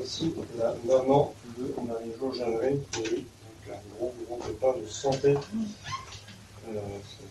[0.00, 3.26] aussi la maman de Marie-Jo Jeanneret, qui a eu
[3.68, 5.36] un gros, gros pépin de santé.
[6.68, 6.78] Euh,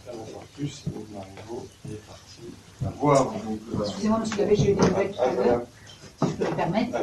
[0.05, 2.51] ça encore plus, donc Marie-Jo est partie
[2.81, 3.33] la voir.
[3.85, 5.61] Excusez-moi, monsieur Gavé, j'ai eu des nouvelles tout à l'heure,
[6.21, 6.97] si je peux me permettre.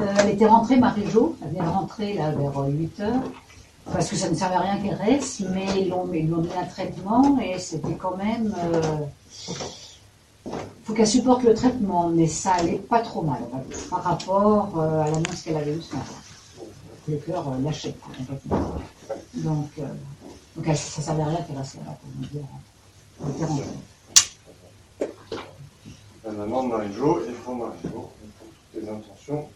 [0.00, 3.22] Euh, elle était rentrée, Marie-Jo, elle vient de rentrer là, vers 8 heures,
[3.92, 6.66] parce que ça ne servait à rien qu'elle reste, mais ils lui ont donné un
[6.66, 8.54] traitement et c'était quand même.
[8.74, 8.98] Euh,
[10.84, 13.40] faut qu'elle supporte le traitement, mais ça allait pas trop mal
[13.90, 16.14] par rapport euh, à l'annonce qu'elle avait eue ce matin.
[17.08, 18.74] Le cœur lâchait complètement.
[19.34, 19.70] Donc,
[20.56, 22.42] donc ça ne servait à rien qu'elle reste là, pour me dire.
[23.22, 23.64] Elle était rentrée.
[26.24, 28.10] La maman de Marie-Jo et pour Marie-Jo
[28.74, 29.48] les intentions.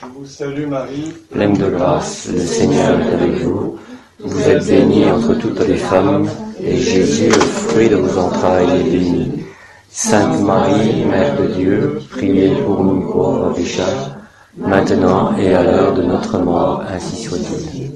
[0.00, 3.78] Je vous salue Marie, pleine de grâce, le Seigneur est avec vous.
[4.20, 6.28] Vous êtes bénie entre toutes les femmes,
[6.62, 9.44] et Jésus, le fruit de vos entrailles, est béni.
[9.90, 14.16] Sainte Marie, Mère de Dieu, priez pour nous pauvres pécheurs,
[14.56, 17.90] maintenant et à l'heure de notre mort, ainsi soit-il.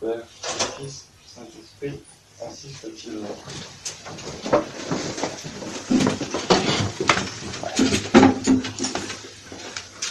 [0.00, 0.22] Père,
[1.26, 2.00] Saint-Esprit,
[2.46, 3.18] ainsi soit-il.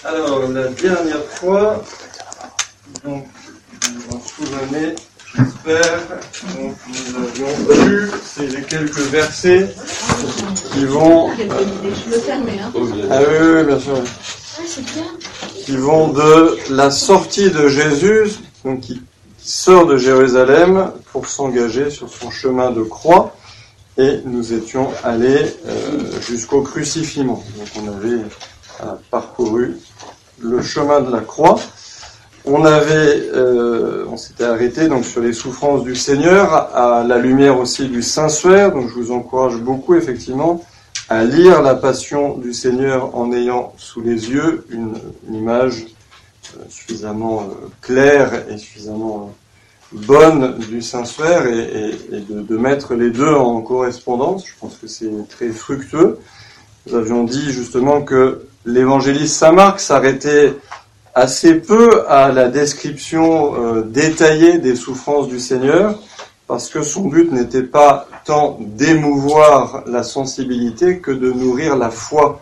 [0.03, 1.83] Alors, la dernière fois,
[3.03, 3.25] donc,
[4.35, 4.95] souvenez,
[5.35, 5.99] j'espère,
[6.57, 9.73] donc, nous avions lu ces les quelques versets
[10.73, 11.31] qui vont.
[11.37, 13.07] Je le hein.
[13.11, 14.03] Ah oui, oui, bien sûr.
[15.65, 18.31] Qui vont de la sortie de Jésus,
[18.63, 19.01] donc qui,
[19.37, 23.35] qui sort de Jérusalem pour s'engager sur son chemin de croix.
[23.97, 27.23] Et nous étions allés euh, jusqu'au crucifixion.
[27.23, 27.43] Donc
[27.81, 28.23] on avait
[28.81, 29.77] euh, parcouru
[30.39, 31.57] le chemin de la croix.
[32.47, 37.59] On avait, euh, on s'était arrêté donc sur les souffrances du Seigneur, à la lumière
[37.59, 38.71] aussi du Saint-Suaire.
[38.71, 40.63] Donc je vous encourage beaucoup effectivement
[41.09, 44.93] à lire la Passion du Seigneur en ayant sous les yeux une,
[45.31, 45.85] image
[46.55, 49.33] euh, suffisamment euh, claire et suffisamment
[49.91, 54.45] bonne du Saint-Suaire et de, de, mettre les deux en correspondance.
[54.45, 56.19] Je pense que c'est très fructueux.
[56.85, 60.53] Nous avions dit justement que l'évangéliste Saint Marc s'arrêtait
[61.15, 65.97] assez peu à la description euh, détaillée des souffrances du Seigneur,
[66.45, 72.41] parce que son but n'était pas tant d'émouvoir la sensibilité que de nourrir la foi.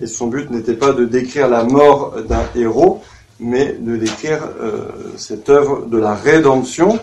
[0.00, 3.02] Et son but n'était pas de décrire la mort d'un héros,
[3.38, 6.98] mais de décrire euh, cette œuvre de la rédemption,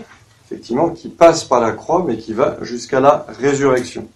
[0.45, 4.07] effectivement, qui passe par la croix, mais qui va jusqu'à la résurrection.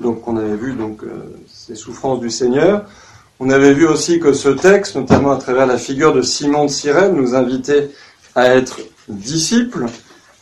[0.00, 2.84] Donc on avait vu donc euh, ces souffrances du Seigneur.
[3.42, 6.70] On avait vu aussi que ce texte, notamment à travers la figure de Simon de
[6.70, 7.90] Cyrène, nous invitait
[8.34, 9.86] à être disciples.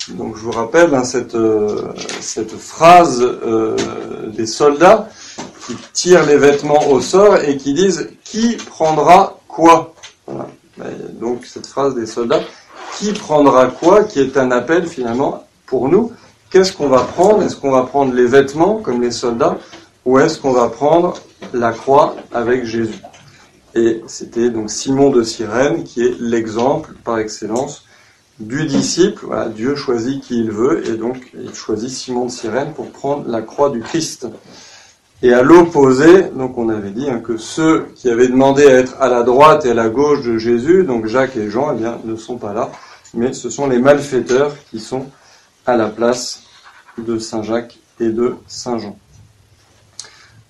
[0.08, 3.76] Donc je vous rappelle hein, cette, euh, cette phrase euh,
[4.36, 5.08] des soldats
[5.64, 9.94] qui tirent les vêtements au sort et qui disent qui prendra quoi?
[11.20, 12.42] Donc cette phrase des soldats,
[12.98, 16.10] qui prendra quoi, qui est un appel finalement pour nous.
[16.50, 17.44] Qu'est-ce qu'on va prendre?
[17.44, 19.56] Est-ce qu'on va prendre les vêtements comme les soldats
[20.04, 21.14] ou est-ce qu'on va prendre
[21.52, 23.00] la croix avec Jésus
[23.74, 27.84] Et c'était donc Simon de Cyrène qui est l'exemple par excellence
[28.38, 29.26] du disciple.
[29.54, 33.42] Dieu choisit qui il veut et donc il choisit Simon de Cyrène pour prendre la
[33.42, 34.28] croix du Christ.
[35.20, 38.94] Et à l'opposé, donc on avait dit hein, que ceux qui avaient demandé à être
[39.00, 41.98] à la droite et à la gauche de Jésus, donc Jacques et Jean, eh bien,
[42.04, 42.70] ne sont pas là,
[43.14, 45.06] mais ce sont les malfaiteurs qui sont
[45.66, 46.42] à la place
[46.98, 48.96] de Saint Jacques et de Saint Jean.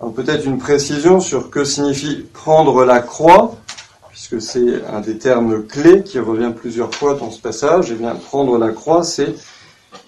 [0.00, 3.56] Alors peut-être une précision sur que signifie prendre la croix,
[4.10, 7.90] puisque c'est un des termes clés qui revient plusieurs fois dans ce passage.
[7.90, 9.34] Eh bien, prendre la croix, c'est,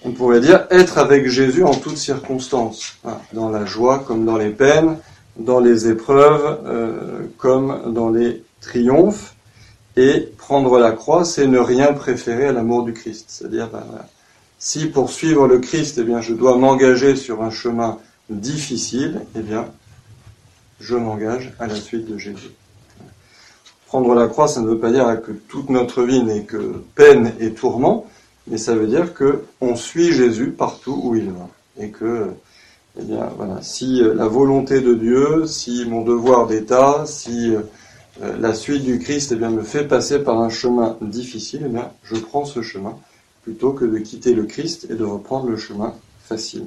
[0.05, 4.37] on pourrait dire, être avec Jésus en toutes circonstances, hein, dans la joie comme dans
[4.37, 4.97] les peines,
[5.35, 9.35] dans les épreuves euh, comme dans les triomphes.
[9.97, 13.25] Et prendre la croix, c'est ne rien préférer à l'amour du Christ.
[13.27, 13.83] C'est-à-dire, ben,
[14.57, 17.97] si pour suivre le Christ, eh bien, je dois m'engager sur un chemin
[18.29, 19.65] difficile, eh bien,
[20.81, 22.51] je m'engage à la suite de Jésus.
[23.85, 27.33] Prendre la croix, ça ne veut pas dire que toute notre vie n'est que peine
[27.39, 28.07] et tourment,
[28.47, 31.47] mais ça veut dire que on suit Jésus partout où il va.
[31.77, 32.31] Et que,
[32.99, 38.53] eh bien, voilà, si la volonté de Dieu, si mon devoir d'État, si euh, la
[38.53, 42.15] suite du Christ, eh bien, me fait passer par un chemin difficile, eh bien, je
[42.15, 42.97] prends ce chemin
[43.43, 45.93] plutôt que de quitter le Christ et de reprendre le chemin
[46.23, 46.65] facile.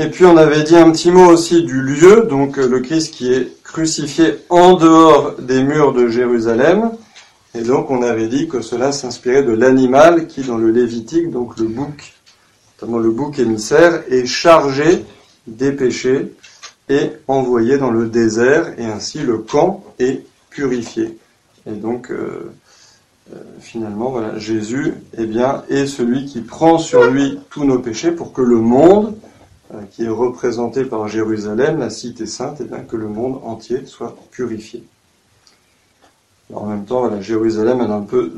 [0.00, 3.34] Et puis on avait dit un petit mot aussi du lieu, donc le Christ qui
[3.34, 6.92] est crucifié en dehors des murs de Jérusalem.
[7.54, 11.58] Et donc on avait dit que cela s'inspirait de l'animal qui dans le Lévitique, donc
[11.58, 12.14] le bouc,
[12.80, 15.04] notamment le bouc émissaire, est chargé
[15.46, 16.32] des péchés
[16.88, 21.18] est envoyé dans le désert et ainsi le camp est purifié.
[21.66, 22.50] Et donc, euh,
[23.34, 28.12] euh, finalement, voilà, Jésus eh bien, est celui qui prend sur lui tous nos péchés
[28.12, 29.39] pour que le monde, euh,
[29.90, 34.16] qui est représenté par Jérusalem, la cité sainte, eh bien, que le monde entier soit
[34.30, 34.82] purifié.
[36.52, 38.32] en même temps, Jérusalem a un peu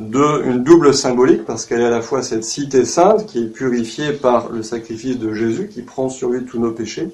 [0.44, 4.12] une double symbolique parce qu'elle est à la fois cette cité sainte qui est purifiée
[4.12, 7.08] par le sacrifice de Jésus, qui prend sur lui tous nos péchés,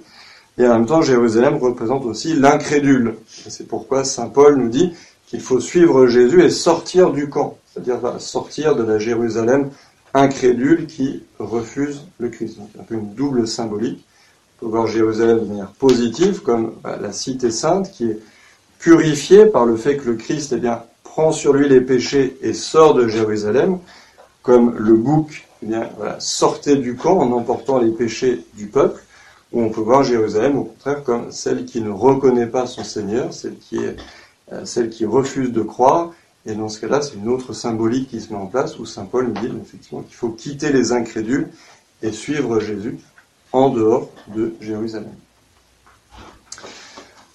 [0.58, 3.14] et en même temps, Jérusalem représente aussi l'incrédule.
[3.26, 4.92] c'est pourquoi Saint Paul nous dit
[5.28, 9.70] qu'il faut suivre Jésus et sortir du camp c'est-à-dire sortir de la Jérusalem
[10.14, 12.58] incrédule qui refuse le Christ.
[12.58, 14.04] Donc un peu une double symbolique.
[14.60, 18.18] Peut voir Jérusalem de manière positive, comme bah, la cité sainte qui est
[18.78, 22.52] purifiée par le fait que le Christ eh bien, prend sur lui les péchés et
[22.52, 23.78] sort de Jérusalem,
[24.42, 25.74] comme le bouc eh
[26.18, 29.00] sortait du camp en emportant les péchés du peuple,
[29.52, 33.32] ou on peut voir Jérusalem au contraire comme celle qui ne reconnaît pas son Seigneur,
[33.32, 33.96] celle qui, est,
[34.52, 36.12] euh, celle qui refuse de croire.
[36.46, 39.04] Et dans ce cas-là, c'est une autre symbolique qui se met en place où Saint
[39.04, 41.48] Paul nous dit effectivement qu'il faut quitter les incrédules
[42.02, 42.98] et suivre Jésus
[43.58, 45.12] en dehors de Jérusalem.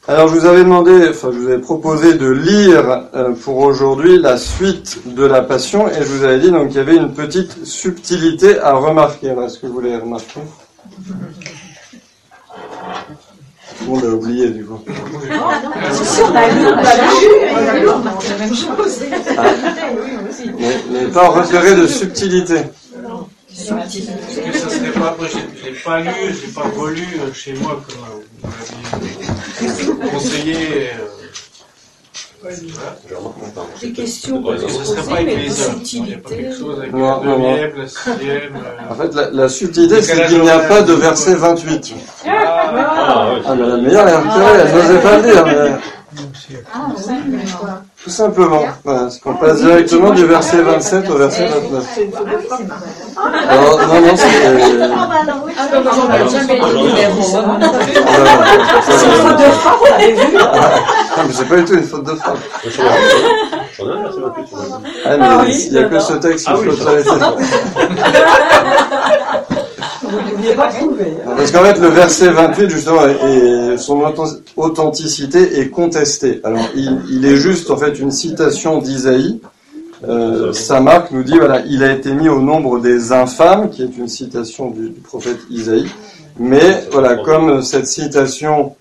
[0.06, 4.20] Alors je vous avais demandé, enfin je vous avais proposé de lire euh, pour aujourd'hui
[4.20, 7.14] la suite de la Passion et je vous avais dit donc qu'il y avait une
[7.14, 9.28] petite subtilité à remarquer.
[9.28, 10.42] Est-ce que vous voulez remarquer
[13.78, 14.80] tout le monde a oublié du coup.
[15.92, 19.04] C'est sûr, on a lu, on a lu, on a la même chose.
[20.92, 22.62] Mais pas repéré de subtilité.
[23.54, 23.88] Serait
[25.04, 27.98] pas, après, je l'ai pas lu, je l'ai pas relu euh, chez moi, comme
[28.42, 30.56] vous m'aviez conseillé.
[30.94, 31.08] Euh,
[33.82, 35.76] des questions Ce ne serait pas avec les heures.
[35.94, 37.52] Il n'y a pas quelque chose avec Non, la non, non.
[37.54, 38.56] deuxième, la sixième.
[38.58, 41.96] euh, En fait, la, la subtilité, c'est qu'il n'y a pas de verset 28.
[42.28, 45.54] Ah, Ah, mais la meilleure est repérée, elle n'osait pas le dire, mais
[46.74, 46.88] Ah,
[47.30, 47.38] mais
[48.04, 48.64] tout simplement.
[48.84, 51.86] Voilà, parce qu'on passe directement du verset 27 au verset 29.
[51.96, 52.62] C'est une faute de frappe.
[53.48, 54.28] Alors, non, non, c'est...
[54.46, 54.52] Ah,
[60.12, 60.34] vu.
[61.16, 62.38] Non, mais c'est pas du tout une faute de frappe.
[63.78, 64.74] J'en ai un verset 28, on a dit.
[65.06, 67.14] Ah, mais il n'y a que ce texte qui flotte sur les têtes.
[70.14, 71.12] Vous pas trouver.
[71.26, 73.02] Non, Parce qu'en fait, le verset 28, justement,
[73.78, 76.42] son authent- authenticité est contestée.
[76.44, 79.40] Alors, il, est juste, en fait, une citation d'Isaïe.
[80.08, 83.84] Euh, Saint Marc nous dit, voilà, il a été mis au nombre des infâmes, qui
[83.84, 85.88] est une citation du, prophète Isaïe.
[86.40, 88.76] Mais, voilà, comme cette citation,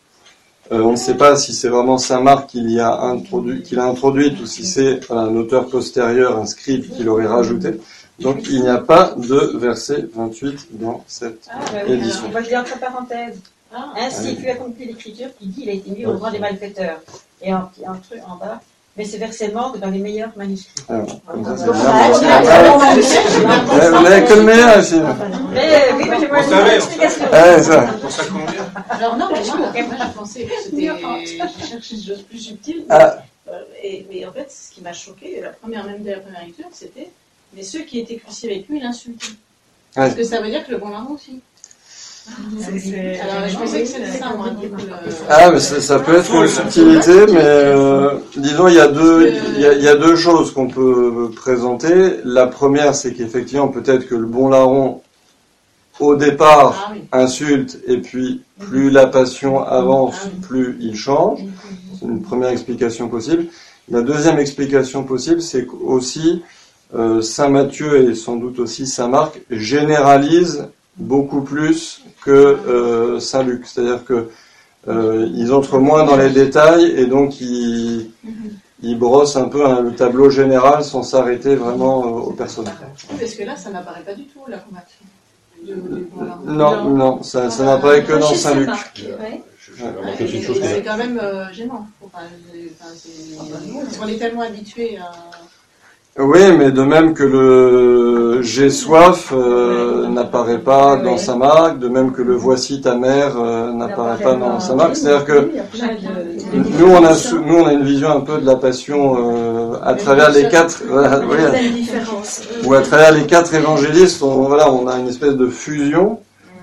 [0.72, 4.66] euh, on ne sait pas si c'est vraiment Saint Marc qui l'a introduite, ou si
[4.66, 7.78] c'est un auteur postérieur, un scribe qui l'aurait rajouté.
[8.20, 12.18] Donc, il n'y a pas de verset 28 dans cette Ah, bah oui, édition.
[12.18, 13.40] alors, on va le dire entre parenthèses.
[13.74, 13.94] Ah.
[13.98, 17.00] Ainsi fut accompli l'écriture qui dit il a été mis au rang des malfaiteurs.
[17.40, 18.60] Et un, un truc en bas,
[18.96, 20.84] mais ce verset manque dans les meilleurs manuscrits.
[20.88, 23.64] Alors, comme ça, c'est bien.
[23.64, 25.00] Vous n'avez que le meilleur ici.
[25.52, 27.24] Mais oui, mais j'ai On une explication.
[27.32, 27.88] Ouais, ça.
[27.92, 28.72] C'est pour ça qu'on vient.
[28.90, 29.56] Alors non, mais moi,
[29.96, 30.90] moi, je pensais que c'était...
[31.24, 32.84] J'ai cherché des choses plus subtiles.
[32.90, 33.16] Ah.
[33.48, 36.44] Euh, et, mais en fait, ce qui m'a choqué, la première, même dès la première
[36.44, 37.10] lecture, c'était...
[37.54, 39.26] Mais ceux qui étaient crucifiés avec lui, il insultait.
[39.94, 41.40] Parce que ça veut dire que le bon larron aussi.
[42.26, 44.46] Alors, je pensais que c'était ça, moi.
[44.48, 48.86] euh, Ah, mais ça, ça peut être une subtilité, mais euh, disons, il y, a
[48.86, 52.18] deux, il, y a, il y a deux choses qu'on peut présenter.
[52.24, 55.02] La première, c'est qu'effectivement, peut-être que le bon larron,
[55.98, 57.02] au départ, Ah oui.
[57.10, 61.40] insulte, et puis plus la passion avance, plus il change.
[61.98, 63.46] C'est une première explication possible.
[63.90, 66.46] La deuxième explication possible, c'est qu'aussi euh,
[67.22, 73.66] Saint Matthieu et sans doute aussi Saint Marc généralisent beaucoup plus que euh, Saint Luc.
[73.66, 74.28] C'est-à-dire que
[74.88, 78.10] euh, ils entrent moins dans les détails et donc ils,
[78.82, 82.74] ils brossent un peu hein, le tableau général sans s'arrêter vraiment euh, au personnage.
[83.18, 84.98] Parce que là, ça n'apparaît pas du tout, la conversion.
[86.44, 88.68] Non, non, ça, ça n'apparaît que dans Saint Luc.
[89.20, 89.42] Ouais.
[89.78, 90.58] J'ai remarqué Et aussi une chose.
[90.60, 91.86] C'est quand même euh, gênant.
[92.04, 92.24] Enfin,
[92.80, 93.36] enfin, c'est-
[93.84, 95.12] parce qu'on est tellement habitué à.
[96.18, 101.88] Oui, mais de même que le J'ai soif euh, n'apparaît pas dans Saint Marc, de
[101.88, 104.96] même que le Voici ta mère euh, n'apparaît pas dans Saint Marc.
[104.96, 105.50] C'est-à-dire que
[106.54, 107.14] nous on a
[107.46, 110.82] nous on a une vision un peu de la passion euh, à travers les quatre
[110.86, 111.88] voilà, oui,
[112.66, 114.22] ou à travers les quatre évangélistes.
[114.22, 116.18] On, voilà, on a une espèce de fusion.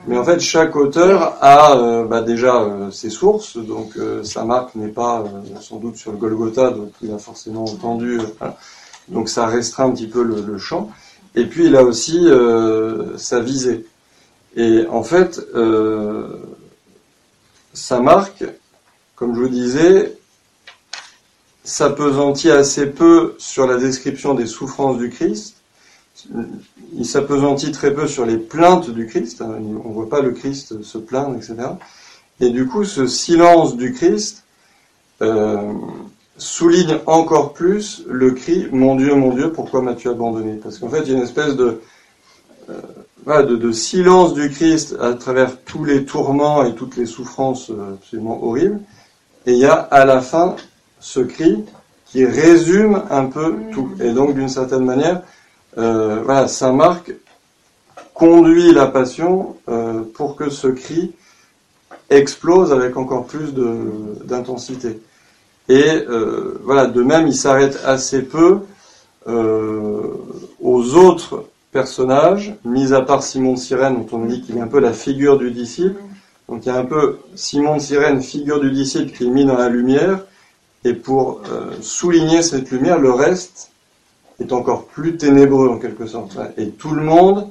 [0.08, 3.58] Mais en fait, chaque auteur a euh, bah, déjà euh, ses sources.
[3.58, 7.18] Donc, euh, Saint Marc n'est pas euh, sans doute sur le Golgotha, donc il a
[7.20, 8.20] forcément entendu.
[8.20, 8.56] euh, voilà.
[9.10, 10.92] Donc, ça restreint un petit peu le, champ.
[11.36, 13.86] Et puis, il a aussi euh, sa visée.
[14.56, 16.38] Et en fait, euh,
[17.74, 18.44] ça marque,
[19.16, 20.18] comme je vous disais,
[21.64, 25.56] s'apesantit assez peu sur la description des souffrances du Christ.
[26.94, 29.42] Il s'apesantit très peu sur les plaintes du Christ.
[29.42, 31.56] On ne voit pas le Christ se plaindre, etc.
[32.40, 34.44] Et du coup, ce silence du Christ
[35.22, 35.74] euh,
[36.40, 40.54] souligne encore plus le cri Mon Dieu, mon Dieu, pourquoi m'as-tu abandonné?
[40.56, 41.82] Parce qu'en fait, il y a une espèce de,
[42.70, 47.94] euh, de, silence du Christ à travers tous les tourments et toutes les souffrances euh,
[47.94, 48.80] absolument horribles.
[49.46, 50.56] Et il y a à la fin
[51.00, 51.64] ce cri
[52.06, 53.92] qui résume un peu tout.
[54.02, 55.22] Et donc, d'une certaine manière,
[55.78, 57.12] euh, voilà, Saint Marc
[58.14, 61.14] conduit la passion euh, pour que ce cri
[62.10, 63.54] explose avec encore plus
[64.26, 65.00] d'intensité.
[65.70, 68.62] Et euh, voilà, de même, il s'arrête assez peu
[69.28, 70.02] euh,
[70.60, 74.68] aux autres personnages, mis à part Simon de Sirène, dont on dit qu'il est un
[74.68, 76.02] peu la figure du disciple.
[76.48, 79.46] Donc il y a un peu Simon de Sirène, figure du disciple, qui est mis
[79.46, 80.22] dans la lumière,
[80.84, 83.70] et pour euh, souligner cette lumière, le reste
[84.40, 86.36] est encore plus ténébreux en quelque sorte.
[86.58, 87.50] Et tout le monde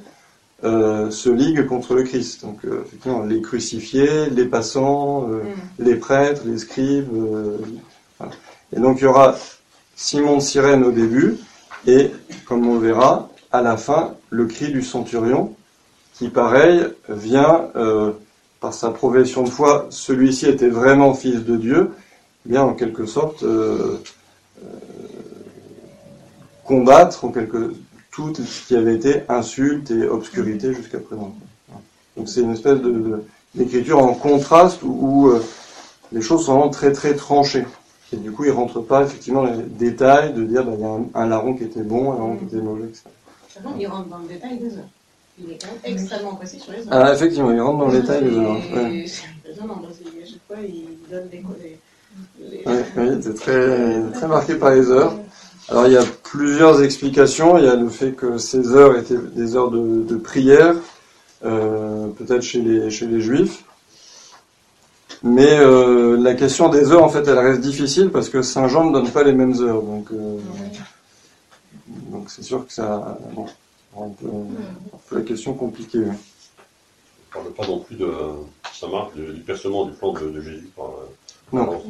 [0.65, 2.43] euh, se ligue contre le Christ.
[2.43, 5.41] Donc effectivement, les crucifiés, les passants, mm.
[5.79, 7.07] les prêtres, les scribes.
[8.75, 9.37] Et donc il y aura
[9.97, 11.39] Simon de Sirène au début,
[11.87, 12.11] et
[12.47, 15.55] comme on le verra, à la fin, le cri du centurion,
[16.15, 17.71] qui pareil vient
[18.61, 21.91] par sa profession de foi, celui-ci était vraiment fils de Dieu,
[22.45, 24.01] bien en quelque sorte euh,
[24.63, 24.69] euh,
[26.65, 27.75] combattre en quelque
[28.11, 31.33] tout ce qui avait été insulte et obscurité jusqu'à présent.
[32.17, 33.23] Donc c'est une espèce de,
[33.55, 35.41] d'écriture en contraste où, euh,
[36.11, 37.65] les choses sont vraiment très très tranchées.
[38.13, 40.85] Et du coup, il rentre pas effectivement dans les détails de dire bah, il y
[40.85, 43.05] a un, larron qui était bon, un larron qui était mauvais, etc.
[43.79, 44.89] il rentre dans le détail des heures.
[45.41, 46.87] Il est extrêmement précis sur les heures.
[46.91, 48.57] Ah, effectivement, il rentre dans le détail des heures.
[48.71, 51.43] C'est impressionnant parce qu'à chaque fois, il donne des,
[52.97, 55.15] oui, c'est très, très marqué par les heures.
[55.69, 57.59] Alors il y a plusieurs explications.
[57.59, 60.75] Il y a le fait que ces heures étaient des heures de, prière,
[61.45, 63.65] euh, peut-être chez les, chez les juifs.
[65.23, 68.85] Mais euh, la question des heures, en fait, elle reste difficile parce que Saint Jean
[68.85, 69.83] ne donne pas les mêmes heures.
[69.83, 70.39] Donc, euh,
[72.11, 73.47] donc c'est sûr que ça bon,
[73.95, 74.25] rend un
[75.09, 76.05] peu, la question compliquée.
[77.37, 78.11] On ne parle pas non plus de
[78.73, 80.93] Saint Marc, du percement du plan de, de Jésus par,
[81.53, 81.83] non.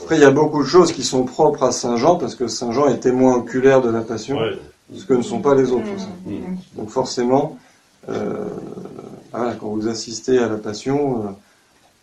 [0.00, 2.48] Après, il y a beaucoup de choses qui sont propres à Saint Jean, parce que
[2.48, 4.38] Saint Jean est témoin oculaire de la passion,
[4.94, 5.90] ce que ne sont pas les autres.
[6.24, 6.56] Mm.
[6.76, 7.58] Donc forcément,
[8.08, 8.46] euh,
[9.32, 11.30] quand vous assistez à la passion, euh,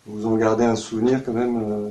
[0.06, 1.88] vous en gardez un souvenir quand même euh,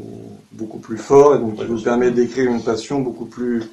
[0.51, 3.63] beaucoup plus fort, et donc qui vous permet d'écrire une passion beaucoup plus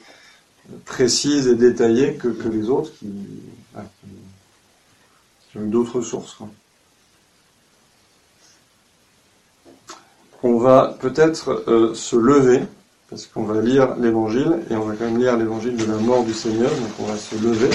[0.85, 3.07] précise et détaillée que, les autres qui,
[5.57, 6.37] ont d'autres sources.
[10.45, 12.61] on va peut-être euh, se lever,
[13.09, 16.23] parce qu'on va lire l'évangile, et on va quand même lire l'évangile de la mort
[16.23, 17.71] du Seigneur, donc on va se lever.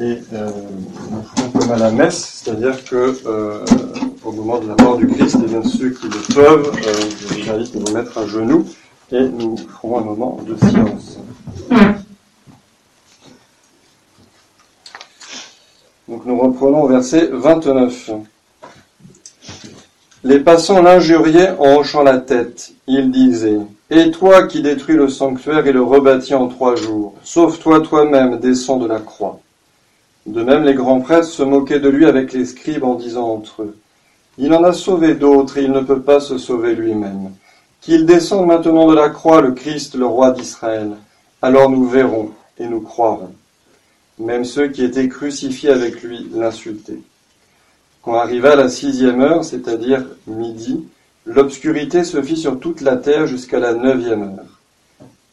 [0.00, 0.48] Et euh,
[1.10, 3.62] nous ferons comme à la messe, c'est-à-dire que euh,
[4.24, 7.34] au moment de la mort du Christ, et eh bien ceux qui le peuvent, je
[7.34, 8.64] vous invite à vous mettre à genoux,
[9.12, 11.18] et nous ferons un moment de silence.
[16.08, 18.12] Donc nous reprenons au verset 29.
[20.24, 22.72] Les passants l'injuriaient en hochant la tête.
[22.86, 23.58] Ils disaient,
[23.90, 28.78] Et toi qui détruis le sanctuaire et le rebâtis en trois jours, sauve-toi toi-même, descends
[28.78, 29.40] de la croix.
[30.26, 33.62] De même les grands prêtres se moquaient de lui avec les scribes en disant entre
[33.62, 33.76] eux,
[34.38, 37.30] Il en a sauvé d'autres et il ne peut pas se sauver lui-même.
[37.80, 40.92] Qu'il descende maintenant de la croix le Christ, le roi d'Israël.
[41.40, 43.32] Alors nous verrons et nous croirons.
[44.18, 47.00] Même ceux qui étaient crucifiés avec lui l'insultaient.
[48.02, 50.84] Quand arriva la sixième heure, c'est-à-dire midi,
[51.24, 54.60] l'obscurité se fit sur toute la terre jusqu'à la neuvième heure.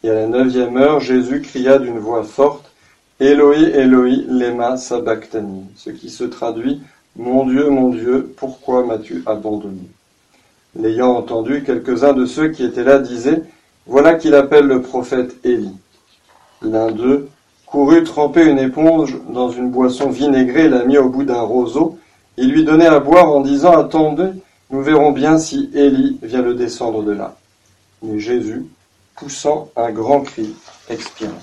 [0.02, 2.67] Et à la neuvième heure, Jésus cria d'une voix forte,
[3.20, 6.80] Eloi, Eloi, lema sabachthani, ce qui se traduit,
[7.16, 9.90] Mon Dieu, mon Dieu, pourquoi m'as-tu abandonné?
[10.78, 13.42] L'ayant entendu, quelques-uns de ceux qui étaient là disaient,
[13.86, 15.74] Voilà qu'il appelle le prophète Élie.
[16.62, 17.28] L'un d'eux,
[17.66, 21.98] courut tremper une éponge dans une boisson vinaigrée la mit au bout d'un roseau,
[22.36, 24.30] et lui donnait à boire en disant Attendez,
[24.70, 27.36] nous verrons bien si Élie vient le descendre de là.
[28.00, 28.64] Mais Jésus,
[29.16, 30.54] poussant un grand cri,
[30.88, 31.34] expira.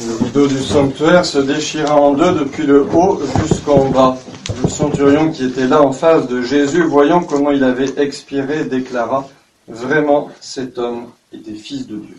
[0.00, 4.16] Le rideau du sanctuaire se déchira en deux depuis le haut jusqu'en bas.
[4.62, 9.28] Le centurion qui était là en face de Jésus, voyant comment il avait expiré, déclara
[9.68, 12.16] Vraiment, cet homme était fils de Dieu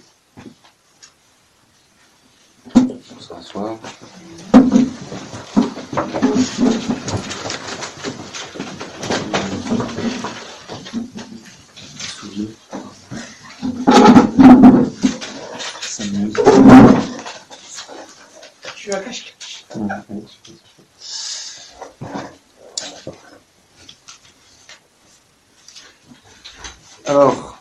[18.91, 19.34] vas cacher.
[27.06, 27.60] Alors,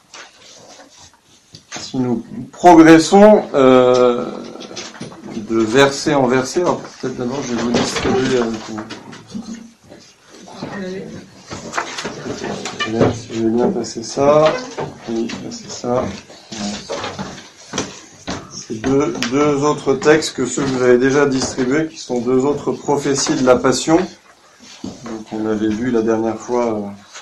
[1.79, 2.25] si nous
[2.65, 4.25] progressons euh,
[5.37, 8.73] de verset en verset, alors peut-être d'abord je vais vous distribuer peu.
[13.35, 14.51] Je vais bien passer ça,
[15.11, 16.05] oui, passer ça.
[18.51, 22.47] C'est deux, deux autres textes que ceux que vous avez déjà distribués, qui sont deux
[22.47, 23.99] autres prophéties de la Passion.
[24.85, 26.65] Donc on avait vu la dernière fois.
[26.65, 27.14] Euh,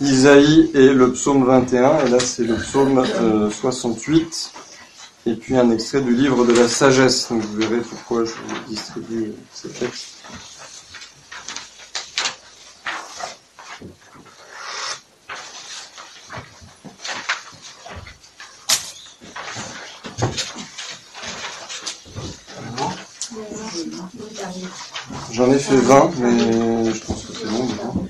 [0.00, 3.04] Isaïe et le psaume 21, et là c'est le psaume
[3.50, 4.52] 68,
[5.26, 7.28] euh, et puis un extrait du livre de la sagesse.
[7.30, 10.14] Donc vous verrez pourquoi je vous distribue ces textes.
[25.30, 28.04] J'en ai fait 20, mais je pense que c'est bon maintenant.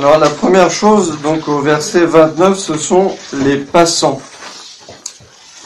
[0.00, 4.18] Alors la première chose, donc au verset 29, ce sont les passants.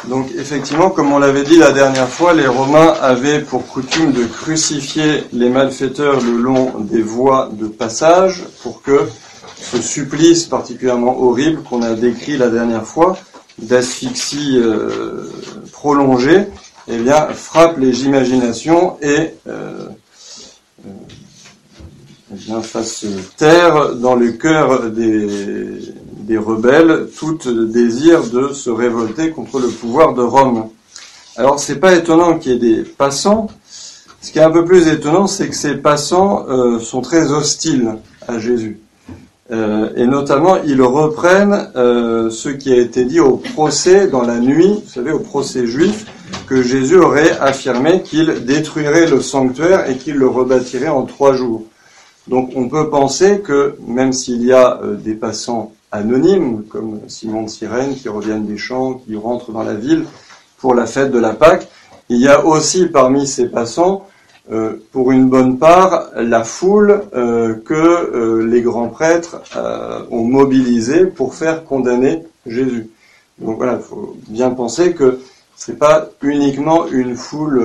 [0.08, 4.24] Donc effectivement, comme on l'avait dit la dernière fois, les Romains avaient pour coutume de
[4.24, 9.02] crucifier les malfaiteurs le long des voies de passage pour que
[9.56, 13.16] ce supplice particulièrement horrible qu'on a décrit la dernière fois,
[13.58, 15.30] d'asphyxie euh,
[15.70, 16.46] prolongée,
[16.88, 19.86] eh bien, frappe les imaginations et euh,
[22.30, 23.04] bien, fasse
[23.36, 25.78] taire dans le cœur des,
[26.20, 30.68] des rebelles tout désir de se révolter contre le pouvoir de Rome.
[31.36, 33.48] Alors c'est pas étonnant qu'il y ait des passants.
[34.20, 37.96] Ce qui est un peu plus étonnant, c'est que ces passants euh, sont très hostiles
[38.26, 38.80] à Jésus.
[39.50, 44.38] Euh, et notamment, ils reprennent euh, ce qui a été dit au procès dans la
[44.38, 46.06] nuit, vous savez, au procès juif,
[46.46, 51.64] que Jésus aurait affirmé qu'il détruirait le sanctuaire et qu'il le rebâtirait en trois jours.
[52.28, 57.42] Donc on peut penser que même s'il y a euh, des passants anonymes, comme Simon
[57.42, 60.06] de Sirène, qui reviennent des champs, qui rentrent dans la ville
[60.58, 61.68] pour la fête de la Pâque,
[62.08, 64.06] il y a aussi parmi ces passants,
[64.50, 69.40] euh, pour une bonne part, la foule euh, que les grands prêtres
[70.10, 72.88] ont mobilisée pour faire condamner Jésus.
[73.38, 75.20] Donc voilà, il faut bien penser que
[75.56, 77.62] c'est pas uniquement une foule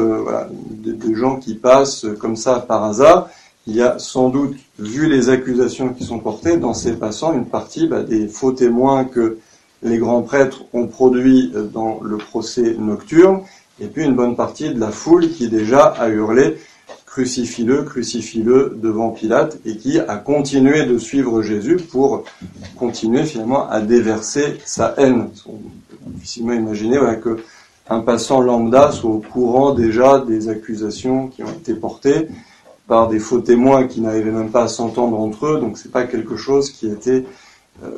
[0.69, 3.29] de, de, gens qui passent comme ça par hasard,
[3.69, 7.45] il y a sans doute, vu les accusations qui sont portées, dans ces passants, une
[7.45, 9.37] partie bah, des faux témoins que
[9.83, 13.41] les grands prêtres ont produits euh, dans le procès nocturne,
[13.79, 16.57] et puis une bonne partie de la foule qui déjà a hurlé
[17.05, 22.23] crucifie-le, crucifie-le devant Pilate, et qui a continué de suivre Jésus pour
[22.77, 25.29] continuer finalement à déverser sa haine.
[25.47, 27.37] On peut difficilement imaginer que
[27.89, 32.27] un passant lambda soit au courant déjà des accusations qui ont été portées,
[32.89, 36.03] par des faux témoins qui n'arrivaient même pas à s'entendre entre eux, donc c'est pas
[36.03, 37.23] quelque chose qui était
[37.83, 37.89] euh,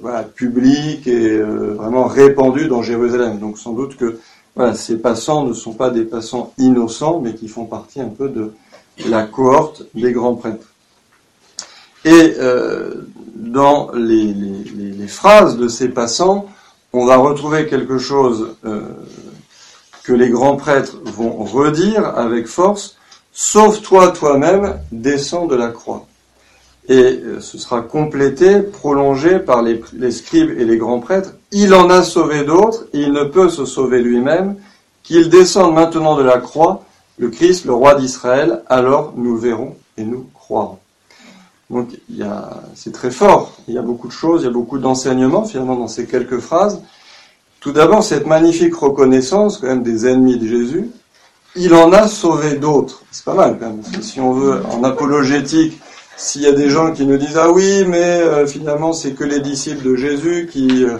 [0.00, 3.38] voilà, public et euh, vraiment répandu dans Jérusalem.
[3.38, 4.18] Donc sans doute que
[4.74, 8.50] ces passants ne sont pas des passants innocents, mais qui font partie un peu de
[9.06, 10.66] la cohorte des grands prêtres.
[12.04, 16.46] Et euh, dans les, phrases de ces passants,
[16.92, 18.82] on va retrouver quelque chose euh,
[20.04, 22.97] que les grands prêtres vont redire avec force,
[23.40, 26.06] Sauve-toi toi-même, descends de la croix.
[26.88, 31.34] Et euh, ce sera complété, prolongé par les, scribes et les grands prêtres.
[31.52, 34.56] Il en a sauvé d'autres, il ne peut se sauver lui-même,
[35.04, 36.82] qu'il descende maintenant de la croix,
[37.16, 40.80] le Christ, le roi d'Israël, alors nous verrons et nous croirons.
[41.70, 41.90] Donc
[42.74, 45.76] c'est très fort, il y a beaucoup de choses, il y a beaucoup d'enseignements finalement
[45.76, 46.82] dans ces quelques phrases.
[47.60, 50.90] Tout d'abord, cette magnifique reconnaissance quand même des ennemis de Jésus,
[51.58, 53.02] il en a sauvé d'autres.
[53.10, 53.82] C'est pas mal quand même.
[54.00, 55.80] Si on veut, en apologétique,
[56.16, 59.24] s'il y a des gens qui nous disent ah oui, mais euh, finalement c'est que
[59.24, 60.96] les disciples de Jésus qui, euh,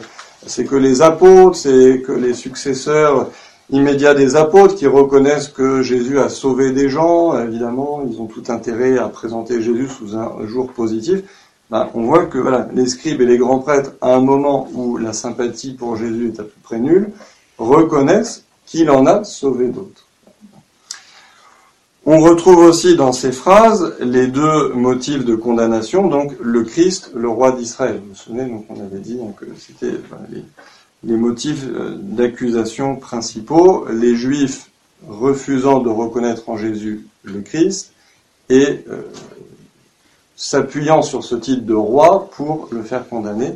[0.47, 3.31] c'est que les apôtres, c'est que les successeurs,
[3.71, 8.44] immédiat des apôtres qui reconnaissent que Jésus a sauvé des gens, évidemment, ils ont tout
[8.49, 11.23] intérêt à présenter Jésus sous un jour positif.
[11.71, 14.97] Ben, on voit que voilà, les scribes et les grands prêtres, à un moment où
[14.97, 17.11] la sympathie pour Jésus est à peu près nulle,
[17.59, 20.08] reconnaissent qu'il en a sauvé d'autres.
[22.06, 27.28] On retrouve aussi dans ces phrases les deux motifs de condamnation, donc le Christ, le
[27.28, 28.00] roi d'Israël.
[28.02, 30.00] Vous vous souvenez, donc on avait dit que c'était
[31.02, 34.70] les, motifs euh, d'accusation principaux, les Juifs
[35.06, 37.92] refusant de reconnaître en Jésus le Christ
[38.48, 39.02] et euh,
[40.37, 43.54] s'appuyant sur ce titre de roi pour le faire condamner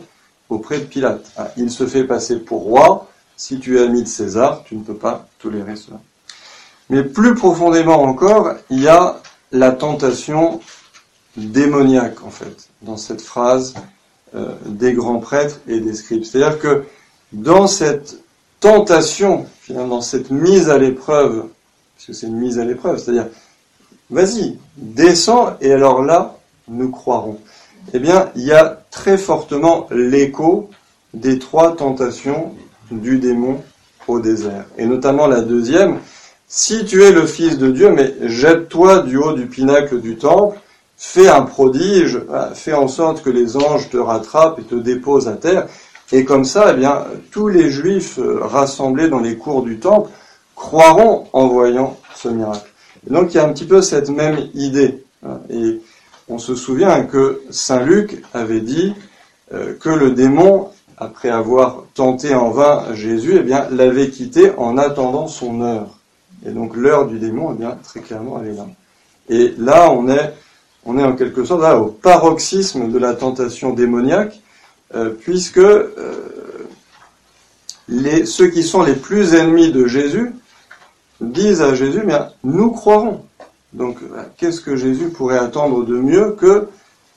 [0.49, 1.33] auprès de Pilate.
[1.37, 3.09] Ah, il se fait passer pour roi.
[3.37, 6.01] Si tu es ami de César, tu ne peux pas tolérer cela.
[6.93, 9.19] Mais plus profondément encore, il y a
[9.51, 10.61] la tentation
[11.39, 13.73] démoniaque, en fait, dans cette phrase
[14.35, 16.23] euh, des grands prêtres et des scribes.
[16.23, 16.85] C'est-à-dire que
[17.33, 18.19] dans cette
[18.61, 21.47] tentation, finalement, dans cette mise à l'épreuve,
[21.97, 23.29] parce que c'est une mise à l'épreuve, c'est-à-dire,
[24.11, 26.37] vas-y, descends, et alors là,
[26.69, 27.39] nous croirons.
[27.95, 30.69] Eh bien, il y a très fortement l'écho
[31.15, 32.53] des trois tentations
[32.91, 33.63] du démon
[34.07, 34.67] au désert.
[34.77, 35.99] Et notamment la deuxième,
[36.55, 40.61] si tu es le Fils de Dieu, mais jette-toi du haut du pinacle du temple,
[40.99, 42.21] fais un prodige,
[42.55, 45.67] fais en sorte que les anges te rattrapent et te déposent à terre.
[46.13, 50.11] Et comme ça, eh bien, tous les Juifs euh, rassemblés dans les cours du temple
[50.55, 52.71] croiront en voyant ce miracle.
[53.09, 55.03] donc il y a un petit peu cette même idée.
[55.27, 55.41] Hein.
[55.49, 55.81] Et
[56.29, 58.93] on se souvient que Saint Luc avait dit
[59.55, 64.77] euh, que le démon, après avoir tenté en vain Jésus, eh bien, l'avait quitté en
[64.77, 66.02] attendant son heure.
[66.45, 68.67] Et donc l'heure du démon, eh bien, très clairement, elle est là.
[69.29, 70.35] Et là, on est,
[70.85, 74.41] on est en quelque sorte là, au paroxysme de la tentation démoniaque,
[74.95, 75.89] euh, puisque euh,
[77.89, 80.33] les, ceux qui sont les plus ennemis de Jésus
[81.21, 83.25] disent à Jésus, bien, nous croirons.
[83.73, 86.69] Donc, euh, qu'est-ce que Jésus pourrait attendre de mieux que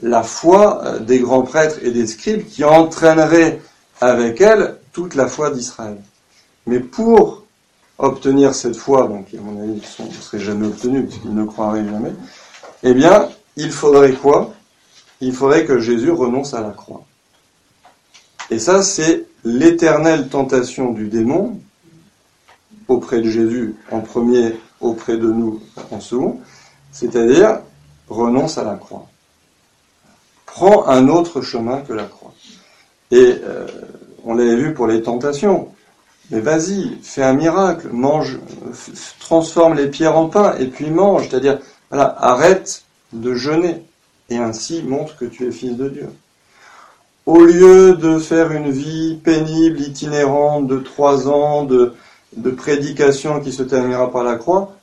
[0.02, 3.62] la foi des grands prêtres et des scribes qui entraînerait
[4.02, 5.98] avec elle toute la foi d'Israël?
[6.68, 7.45] Mais pour
[7.98, 12.14] obtenir cette foi, donc à mon avis, ne serait jamais obtenu, puisqu'ils ne croiraient jamais,
[12.84, 14.54] eh bien, il faudrait quoi?
[15.22, 17.04] Il faudrait que Jésus renonce à la croix.
[18.52, 21.60] Et ça, c'est l'éternelle tentation du démon
[22.88, 26.40] auprès de Jésus en premier, auprès de nous en second,
[26.92, 27.60] c'est-à-dire
[28.08, 29.08] renonce à la croix.
[30.46, 32.34] Prends un autre chemin que la croix.
[33.12, 33.68] Et euh,
[34.24, 35.70] on l'avait vu pour les tentations.
[36.32, 38.40] Mais vas-y, fais un miracle, mange,
[39.20, 41.30] transforme les pierres en pain et puis mange.
[41.30, 41.60] C'est-à-dire,
[41.92, 42.84] arrête
[43.14, 43.84] de jeûner
[44.30, 46.10] et ainsi montre que tu es fils de Dieu.
[47.26, 51.94] Au lieu de faire une vie pénible, itinérante de trois ans de,
[52.36, 54.76] de prédication qui se terminera par la croix,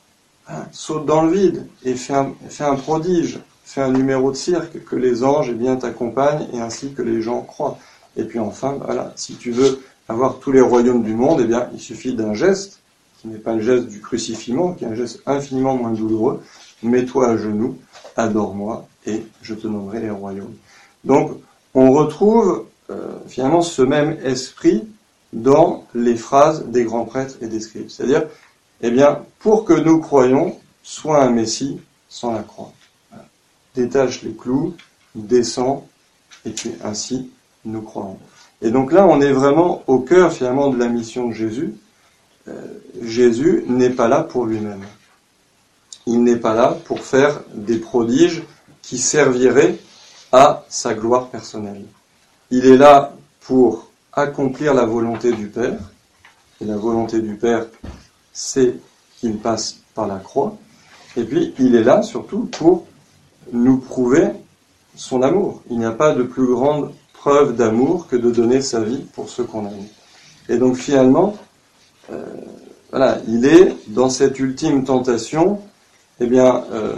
[0.49, 4.35] hein, saute dans le vide et fais un, fais un prodige, fais un numéro de
[4.35, 7.77] cirque, que les anges eh bien t'accompagnent et ainsi que les gens croient.
[8.17, 9.81] Et puis enfin, voilà, si tu veux
[10.13, 12.79] avoir tous les royaumes du monde, eh bien, il suffit d'un geste,
[13.19, 16.41] qui n'est pas le geste du crucifiement, qui est un geste infiniment moins douloureux.
[16.83, 17.77] Mets-toi à genoux,
[18.17, 20.55] adore-moi, et je te donnerai les royaumes.
[21.03, 21.31] Donc,
[21.73, 24.87] on retrouve euh, finalement ce même esprit
[25.31, 27.89] dans les phrases des grands prêtres et des scribes.
[27.89, 28.23] C'est-à-dire,
[28.81, 32.71] eh bien, pour que nous croyions, soit un Messie sans la croix.
[33.73, 34.75] Détache les clous,
[35.15, 35.87] descends,
[36.45, 37.31] et puis ainsi
[37.65, 38.19] nous croyons.
[38.63, 41.75] Et donc là, on est vraiment au cœur finalement de la mission de Jésus.
[42.47, 42.53] Euh,
[43.01, 44.83] Jésus n'est pas là pour lui-même.
[46.07, 48.43] Il n'est pas là pour faire des prodiges
[48.81, 49.77] qui serviraient
[50.31, 51.83] à sa gloire personnelle.
[52.51, 55.79] Il est là pour accomplir la volonté du Père.
[56.61, 57.65] Et la volonté du Père,
[58.31, 58.75] c'est
[59.19, 60.55] qu'il passe par la croix.
[61.17, 62.85] Et puis, il est là surtout pour
[63.51, 64.29] nous prouver
[64.95, 65.61] son amour.
[65.69, 69.29] Il n'y a pas de plus grande preuve d'amour que de donner sa vie pour
[69.29, 69.87] ceux qu'on aime.
[70.49, 71.37] Et donc finalement,
[72.11, 72.21] euh,
[72.91, 75.61] voilà, il est dans cette ultime tentation,
[76.19, 76.95] eh bien, euh,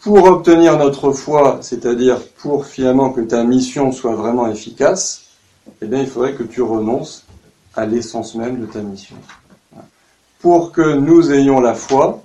[0.00, 5.24] pour obtenir notre foi, c'est-à-dire pour finalement que ta mission soit vraiment efficace,
[5.82, 7.26] eh bien, il faudrait que tu renonces
[7.74, 9.16] à l'essence même de ta mission.
[10.40, 12.22] Pour que nous ayons la foi,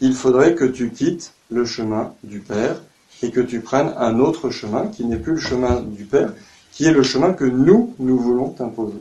[0.00, 2.78] il faudrait que tu quittes le chemin du Père
[3.22, 6.32] et que tu prennes un autre chemin qui n'est plus le chemin du Père,
[6.72, 9.00] qui est le chemin que nous, nous voulons t'imposer.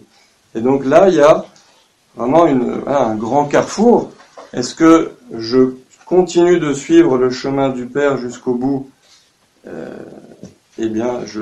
[0.54, 1.46] Et donc là, il y a
[2.16, 4.12] vraiment un grand carrefour.
[4.54, 5.74] Est-ce que je
[6.06, 8.90] continue de suivre le chemin du Père jusqu'au bout
[9.68, 9.98] euh,
[10.78, 11.42] Eh bien, je,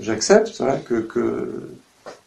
[0.00, 1.70] j'accepte que, que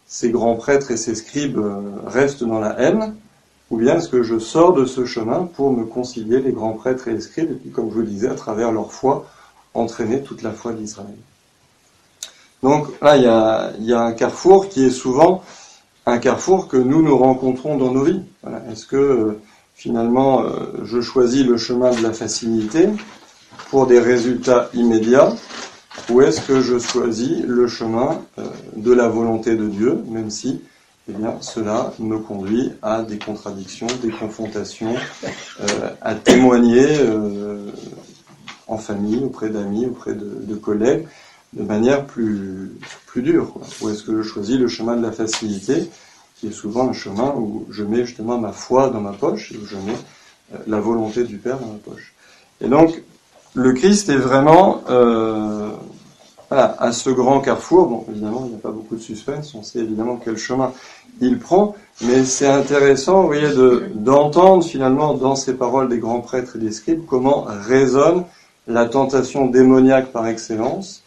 [0.07, 3.15] ces grands prêtres et ces scribes euh, restent dans la haine,
[3.73, 7.07] ou bien est-ce que je sors de ce chemin pour me concilier les grands prêtres
[7.07, 9.25] et les scribes, puis comme je le disais, à travers leur foi,
[9.73, 11.17] entraîner toute la foi d'Israël?
[12.61, 15.41] Donc là, il y a, il y a un carrefour qui est souvent
[16.05, 18.21] un carrefour que nous nous rencontrons dans nos vies.
[18.71, 19.41] Est-ce que euh,
[19.73, 22.89] finalement euh, je choisis le chemin de la facilité
[23.71, 25.33] pour des résultats immédiats
[26.11, 28.43] ou est-ce que je choisis le chemin euh,
[28.75, 30.61] de la volonté de Dieu, même si
[31.09, 34.95] eh bien, cela me conduit à des contradictions, des confrontations,
[36.01, 36.87] à témoigner
[38.67, 41.07] en famille, auprès d'amis, auprès de, collègues,
[41.53, 42.71] de manière plus,
[43.05, 45.89] plus dure Ou est-ce que je choisis le chemin de la facilité,
[46.35, 49.65] qui est souvent un chemin où je mets justement ma foi dans ma poche, où
[49.65, 49.97] je mets
[50.53, 52.13] euh, la volonté du Père dans ma poche.
[52.61, 53.01] Et donc,
[53.53, 54.81] le Christ est vraiment
[56.53, 57.87] voilà, à ce grand carrefour.
[57.87, 60.71] Bon, évidemment, il n'y a pas beaucoup de suspense, on sait évidemment quel chemin
[61.19, 63.49] il prend, mais c'est intéressant, vous voyez,
[63.95, 68.25] d'entendre finalement dans ces paroles des grands prêtres et des scribes comment résonne
[68.67, 71.01] la tentation démoniaque par excellence,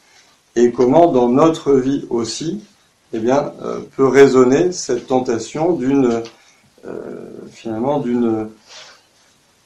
[0.57, 2.65] et comment dans notre vie aussi,
[3.13, 6.23] eh bien, euh, peut résonner cette tentation d'une
[6.87, 7.01] euh,
[7.53, 8.49] finalement d'une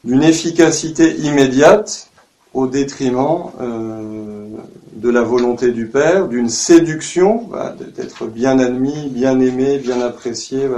[0.05, 2.10] d'une efficacité immédiate
[2.53, 4.49] au détriment euh,
[4.93, 7.49] de la volonté du Père, d'une séduction,
[7.97, 10.69] d'être bien admis, bien aimé, bien apprécié,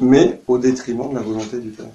[0.00, 1.86] mais au détriment de la volonté du Père.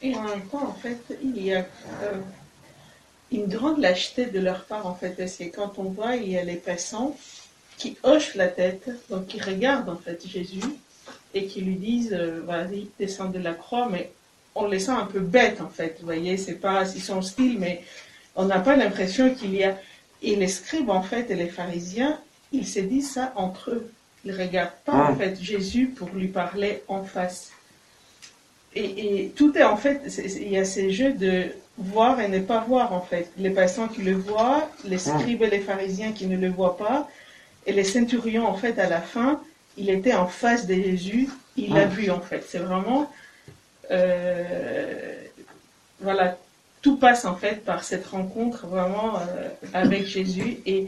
[0.00, 1.66] Et, en même temps, en fait, il y a
[3.32, 5.10] une grande lâcheté de leur part, en fait.
[5.10, 7.16] Parce que quand on voit, il y a les passants
[7.76, 10.62] qui hochent la tête, donc qui regardent, en fait, Jésus,
[11.34, 14.12] et qui lui disent, euh, vas-y, descends de la croix, mais
[14.58, 15.96] on les sent un peu bêtes, en fait.
[16.00, 17.82] Vous voyez, c'est pas, ils sont style, mais
[18.36, 19.76] on n'a pas l'impression qu'il y a.
[20.22, 22.18] Et les scribes, en fait, et les pharisiens,
[22.52, 23.90] ils se disent ça entre eux.
[24.24, 25.16] Ils ne regardent pas, en ah.
[25.16, 27.50] fait, Jésus pour lui parler en face.
[28.74, 32.40] Et, et tout est, en fait, il y a ces jeux de voir et ne
[32.40, 33.30] pas voir en fait.
[33.38, 35.18] Les passants qui le voient, les hmm.
[35.18, 37.08] scribes et les pharisiens qui ne le voient pas,
[37.66, 39.40] et les centurions en fait à la fin,
[39.76, 41.90] il était en face de Jésus, il l'a hmm.
[41.90, 42.44] vu en fait.
[42.48, 43.10] C'est vraiment,
[46.00, 46.36] voilà,
[46.82, 50.86] tout passe en fait par cette rencontre vraiment euh, avec Jésus et,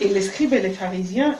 [0.00, 1.36] et les scribes et les pharisiens,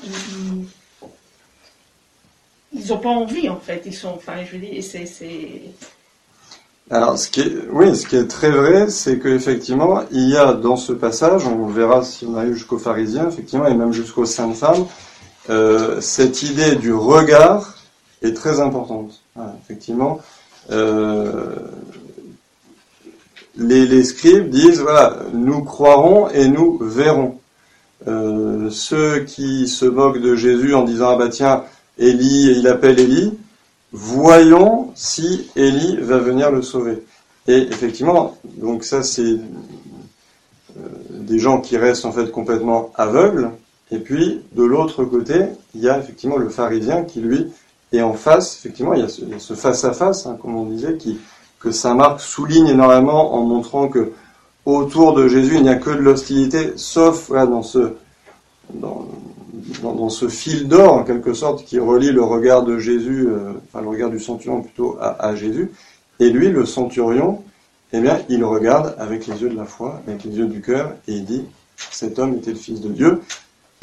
[2.72, 3.82] ils, n'ont pas envie en fait.
[3.86, 5.06] Ils sont, enfin, je veux dire, c'est
[6.92, 10.54] alors, ce qui est, oui, ce qui est très vrai, c'est qu'effectivement, il y a
[10.54, 14.56] dans ce passage, on verra si on arrive jusqu'aux pharisiens, effectivement, et même jusqu'aux saintes
[14.56, 14.86] femmes,
[15.50, 17.76] euh, cette idée du regard
[18.22, 19.22] est très importante.
[19.62, 20.39] effectivement, euh,
[23.56, 27.40] les, les, scribes disent, voilà, nous croirons et nous verrons.
[28.08, 31.64] Euh, ceux qui se moquent de Jésus en disant, ah bah tiens,
[31.98, 33.38] Élie, il appelle Élie,
[33.92, 37.02] voyons si Élie va venir le sauver.
[37.46, 39.38] Et effectivement, donc ça c'est euh,
[41.10, 43.50] des gens qui restent en fait complètement aveugles.
[43.90, 47.48] Et puis de l'autre côté, il y a effectivement le pharisien qui lui
[47.92, 48.58] est en face.
[48.58, 50.96] Effectivement, il y a ce face à face, comme on disait,
[51.58, 54.12] que saint Marc souligne énormément en montrant que
[54.66, 57.94] autour de Jésus il n'y a que de l'hostilité, sauf dans ce
[58.74, 59.08] dans,
[59.82, 63.82] dans, ce fil d'or, en quelque sorte, qui relie le regard de Jésus, euh, enfin
[63.82, 65.72] le regard du centurion plutôt à, Jésus.
[66.20, 67.42] Et lui, le centurion,
[67.92, 70.94] eh bien, il regarde avec les yeux de la foi, avec les yeux du cœur,
[71.08, 71.44] et il dit,
[71.90, 73.22] cet homme était le Fils de Dieu.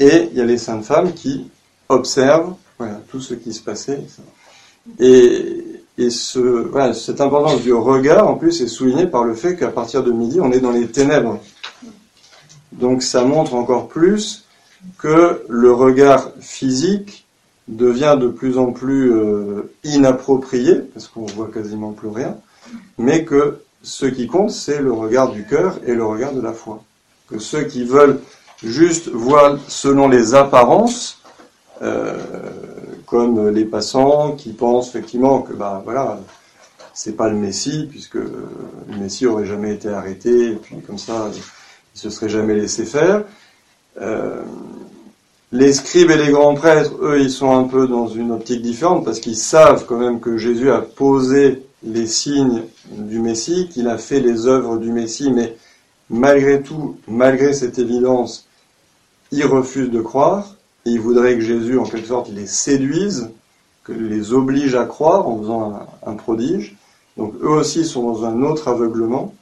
[0.00, 1.50] Et il y a les saintes femmes qui
[1.88, 4.00] observent voilà, tout ce qui se passait.
[4.98, 5.64] Et,
[5.98, 9.68] et ce, voilà, cette importance du regard, en plus, est soulignée par le fait qu'à
[9.68, 11.40] partir de midi, on est dans les ténèbres.
[12.72, 14.44] Donc ça montre encore plus
[14.98, 17.26] que le regard physique
[17.66, 22.36] devient de plus en plus euh, inapproprié, parce qu'on voit quasiment plus rien,
[22.96, 26.52] mais que ce qui compte, c'est le regard du cœur et le regard de la
[26.52, 26.82] foi.
[27.28, 28.20] Que ceux qui veulent
[28.62, 31.17] juste voir selon les apparences,
[33.06, 36.20] comme les passants qui pensent effectivement que bah voilà,
[36.92, 41.30] c'est pas le Messie puisque le Messie aurait jamais été arrêté et puis comme ça
[41.94, 43.24] il se serait jamais laissé faire.
[44.00, 44.42] Euh,
[45.50, 49.04] les scribes et les grands prêtres, eux, ils sont un peu dans une optique différente
[49.04, 53.96] parce qu'ils savent quand même que Jésus a posé les signes du Messie, qu'il a
[53.96, 55.56] fait les œuvres du Messie, mais
[56.10, 58.46] malgré tout, malgré cette évidence,
[59.32, 60.54] ils refusent de croire
[60.90, 63.30] ils voudraient que Jésus, en quelque sorte, les séduise,
[63.84, 66.76] que les oblige à croire en faisant un, prodige.
[67.16, 69.34] Donc eux aussi sont dans un autre aveuglement.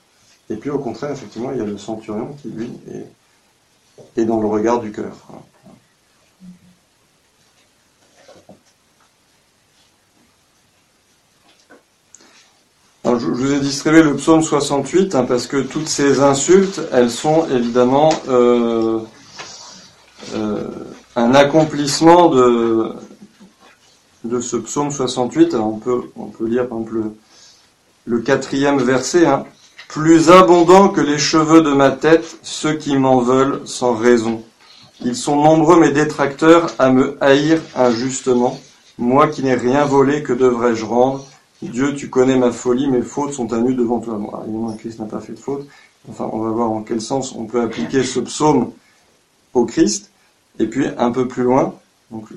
[0.49, 2.71] Et puis au contraire, effectivement, il y a le centurion qui, lui,
[4.17, 5.17] est dans le regard du cœur.
[13.05, 17.47] Je, vous ai distribué le psaume 68 hein, parce que toutes ces insultes, elles sont
[17.49, 18.99] évidemment euh,
[20.35, 20.65] euh,
[21.17, 22.93] un accomplissement de,
[24.25, 25.55] de ce psaume 68.
[25.55, 27.11] Alors, on peut, on peut lire par exemple
[28.05, 29.27] le, quatrième verset.
[29.27, 29.45] Hein.
[29.89, 34.43] Plus abondant que les cheveux de ma tête, ceux qui m'en veulent sans raison.
[35.01, 38.59] Ils sont nombreux mes détracteurs à me haïr injustement.
[38.99, 41.25] Moi qui n'ai rien volé, que devrais-je rendre?
[41.63, 44.15] Dieu, tu connais ma folie, mes fautes sont à nu devant toi.
[44.19, 45.67] Bon, évidemment, Christ n'a pas fait de faute.
[46.11, 48.73] Enfin, on va voir en quel sens on peut appliquer ce psaume
[49.55, 50.11] au Christ.
[50.59, 51.75] Et puis, un peu plus loin,
[52.11, 52.29] donc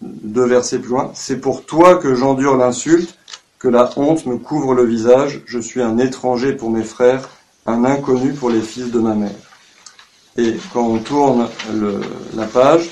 [0.00, 3.18] deux versets plus loin, c'est pour toi que j'endure l'insulte,
[3.58, 5.42] que la honte me couvre le visage.
[5.46, 7.28] Je suis un étranger pour mes frères,
[7.66, 9.30] un inconnu pour les fils de ma mère.
[10.36, 11.48] Et quand on tourne
[12.34, 12.90] la page,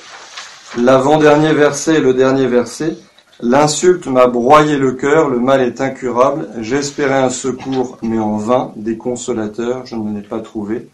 [0.78, 2.96] l'avant-dernier verset et le dernier verset,
[3.44, 8.72] L'insulte m'a broyé le cœur, le mal est incurable, j'espérais un secours, mais en vain,
[8.76, 10.88] des consolateurs, je ne m'en ai pas trouvé.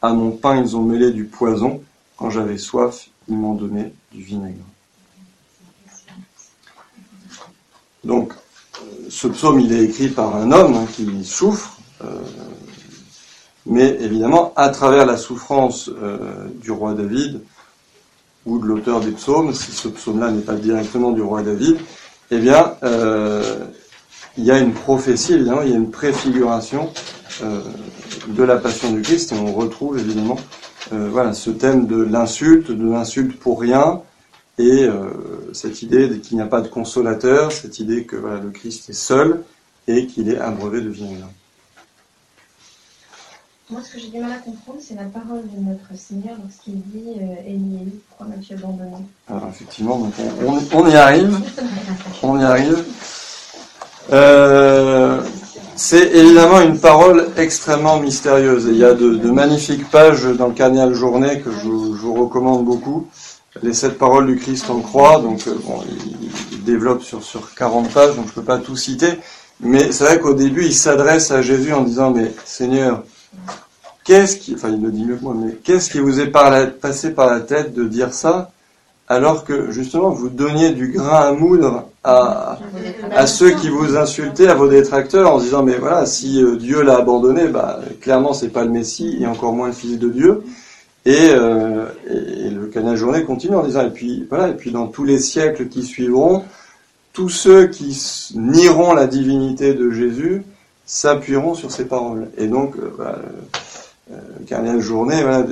[0.00, 1.82] À mon pain, ils ont mêlé du poison,
[2.18, 4.64] quand j'avais soif, ils m'ont donné du vinaigre.
[8.04, 8.32] Donc,
[9.08, 12.06] ce psaume, il est écrit par un homme hein, qui souffre, euh,
[13.66, 17.40] mais évidemment, à travers la souffrance euh, du roi David,
[18.46, 21.78] ou de l'auteur des psaumes, si ce psaume-là n'est pas directement du roi David,
[22.30, 23.64] eh bien, euh,
[24.36, 26.90] il y a une prophétie, évidemment, il y a une préfiguration
[28.28, 30.38] de la passion du Christ, et on retrouve évidemment
[30.92, 34.02] euh, voilà, ce thème de l'insulte, de l'insulte pour rien,
[34.58, 34.88] et
[35.52, 38.92] cette idée qu'il n'y a pas de consolateur, cette idée que voilà, le Christ est
[38.92, 39.44] seul
[39.86, 41.28] et qu'il est abreuvé de vinaigre.
[43.70, 46.80] Moi, ce que j'ai du mal à comprendre, c'est la parole de notre Seigneur lorsqu'il
[46.80, 48.96] dit euh, Élie, pourquoi m'as-tu abandonné
[49.28, 50.10] Alors, effectivement,
[50.72, 51.38] on, y arrive.
[52.22, 52.82] On y arrive.
[54.10, 55.20] Euh,
[55.78, 58.66] c'est évidemment une parole extrêmement mystérieuse.
[58.68, 63.06] il y a de, magnifiques pages dans le Carnial Journée que je, vous recommande beaucoup.
[63.62, 65.20] Les sept paroles du Christ en croix.
[65.20, 65.82] Donc, euh, bon,
[66.52, 69.14] il, développe sur, sur 40 pages, donc je ne peux pas tout citer.
[69.60, 73.02] Mais c'est vrai qu'au début, il s'adresse à Jésus en disant, mais Seigneur,
[74.08, 77.10] Qu'est-ce qui, enfin il le dit mieux que moi, mais qu'est-ce qui vous est passé
[77.10, 78.50] par la tête de dire ça?
[79.08, 82.58] Alors que justement vous donniez du grain à moudre à,
[83.10, 86.82] à ceux qui vous insultaient, à vos détracteurs, en disant mais voilà, si euh, Dieu
[86.82, 90.42] l'a abandonné, bah, clairement c'est pas le Messie et encore moins le Fils de Dieu.
[91.06, 94.88] Et, euh, et, le canal journée continue en disant et puis voilà, et puis dans
[94.88, 96.44] tous les siècles qui suivront,
[97.12, 97.98] tous ceux qui
[98.34, 100.42] nieront la divinité de Jésus
[100.86, 102.28] s'appuieront sur ces paroles.
[102.36, 103.18] Et donc, euh, voilà,
[104.12, 105.46] euh, Journée voilà,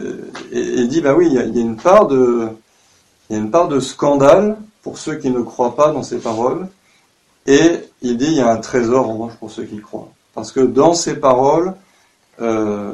[0.52, 2.48] et, dit bah oui, il y, a, une part de
[3.28, 6.18] il y a une part de scandale pour ceux qui ne croient pas dans ces
[6.18, 6.68] paroles,
[7.46, 10.52] et il dit il y a un trésor en revanche pour ceux qui croient, parce
[10.52, 11.74] que dans ces paroles
[12.40, 12.92] euh,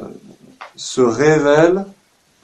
[0.75, 1.85] se révèle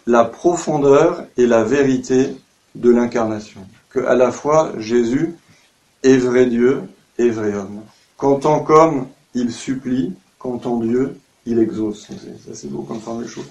[0.05, 2.35] la profondeur et la vérité
[2.75, 5.35] de l'incarnation, que à la fois Jésus
[6.03, 6.83] est vrai Dieu
[7.17, 7.81] et vrai homme.
[8.17, 12.07] Qu'en tant qu'homme, il supplie, qu'en tant Dieu, il exauce.
[12.07, 13.47] Ça, c'est beau comme forme de choses.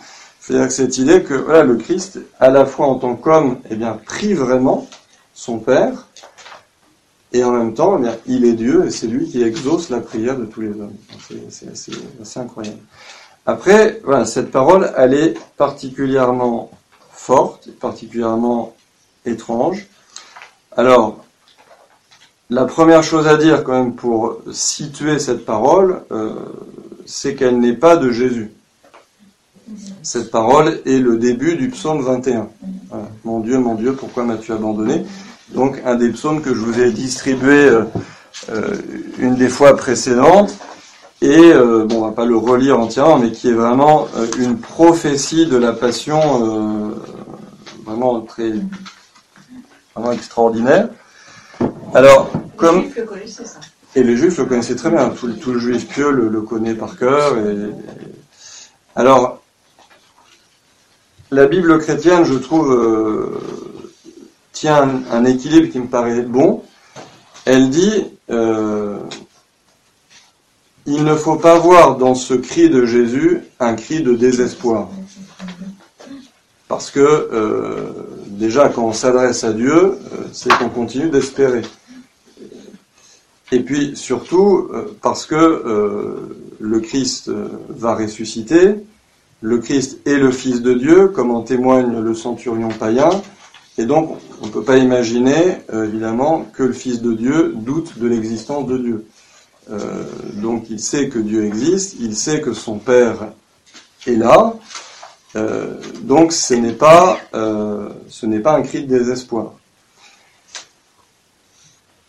[0.49, 4.33] C'est-à-dire que cette idée que le Christ, à la fois en tant qu'homme, eh prie
[4.33, 4.87] vraiment
[5.35, 6.07] son Père,
[7.35, 10.39] et en même temps, eh il est Dieu, et c'est lui qui exauce la prière
[10.39, 10.97] de tous les hommes.
[11.51, 12.79] C'est assez, incroyable.
[13.45, 16.71] Après, cette parole, elle est particulièrement
[17.11, 18.75] forte, particulièrement
[19.27, 19.87] étrange.
[20.75, 21.23] Alors,
[22.49, 26.33] la première chose à dire quand même pour situer cette parole, euh,
[27.05, 28.51] c'est qu'elle n'est pas de Jésus.
[30.03, 32.49] Cette parole est le début du psaume 21.
[33.25, 35.05] Mon Dieu, mon Dieu, pourquoi m'as-tu abandonné?
[35.55, 37.85] Donc un des psaumes que je vous ai distribué euh,
[38.51, 38.77] euh,
[39.19, 40.55] une des fois précédentes,
[41.21, 44.07] et bon, on va pas le relire entièrement, mais qui est vraiment
[44.39, 46.95] une prophétie de la passion
[47.85, 48.53] vraiment très
[49.95, 50.89] vraiment extraordinaire.
[51.95, 52.85] Alors, comme.
[53.95, 55.09] Et les juifs le connaissaient très bien.
[55.11, 57.37] Tout, le juif pieux le, connaît par cœur.
[57.39, 57.71] Et,
[58.95, 59.38] alors,
[61.31, 63.41] la Bible chrétienne, je trouve, euh,
[64.53, 66.62] tient un, équilibre qui me paraît bon.
[67.45, 68.99] Elle dit euh,
[70.87, 74.89] il ne faut pas voir dans ce cri de Jésus un cri de désespoir.
[76.66, 77.93] Parce que euh,
[78.26, 79.99] déjà, quand on s'adresse à Dieu,
[80.33, 81.62] c'est qu'on continue d'espérer.
[83.53, 84.70] Et puis surtout
[85.01, 87.31] parce que le Christ
[87.68, 88.74] va ressusciter,
[89.41, 93.11] le Christ est le Fils de Dieu, comme en témoigne le centurion païen,
[93.76, 98.09] et donc on ne peut pas imaginer évidemment que le Fils de Dieu doute de
[98.09, 99.05] l'existence de Dieu.
[99.70, 103.28] Euh, donc il sait que Dieu existe, il sait que son Père
[104.07, 104.55] est là.
[105.36, 109.53] Euh, donc ce n'est pas, euh, ce n'est pas un cri de désespoir.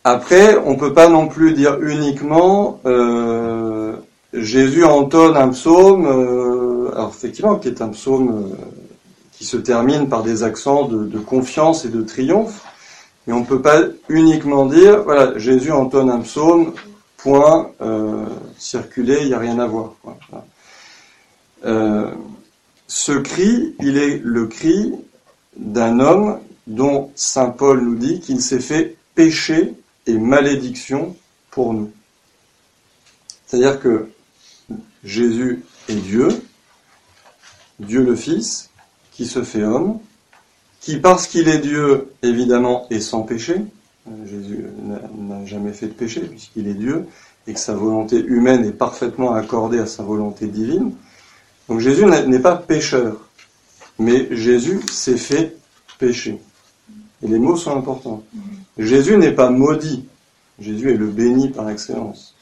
[0.05, 3.97] Après, on peut pas non plus dire uniquement euh,
[4.33, 6.58] Jésus entonne un psaume, euh,
[6.93, 8.55] alors effectivement qui est un psaume euh,
[9.33, 12.63] qui se termine par des accents de, confiance et de triomphe,
[13.25, 16.73] mais on peut pas uniquement dire voilà Jésus entonne un psaume,
[17.17, 18.25] point, euh,
[18.57, 19.93] circuler, il n'y a rien à voir.
[20.01, 20.15] Quoi.
[22.87, 24.93] ce cri, il est le cri
[25.55, 29.73] d'un homme dont saint Paul nous dit qu'il s'est fait pécher
[30.05, 31.15] et malédiction
[31.51, 31.91] pour nous.
[33.45, 34.09] C'est-à-dire que
[35.03, 36.29] Jésus est Dieu,
[37.79, 38.69] Dieu le Fils,
[39.11, 39.99] qui se fait homme,
[40.79, 43.55] qui parce qu'il est Dieu, évidemment, est sans péché.
[44.25, 44.65] Jésus
[45.17, 47.05] n'a jamais fait de péché puisqu'il est Dieu
[47.47, 50.93] et que sa volonté humaine est parfaitement accordée à sa volonté divine.
[51.67, 53.29] Donc Jésus n'est pas pécheur,
[53.99, 55.57] mais Jésus s'est fait
[55.99, 56.39] péché.
[57.23, 58.23] Et les mots sont importants.
[58.77, 60.05] Jésus n'est pas maudit.
[60.59, 62.35] Jésus est le béni par excellence.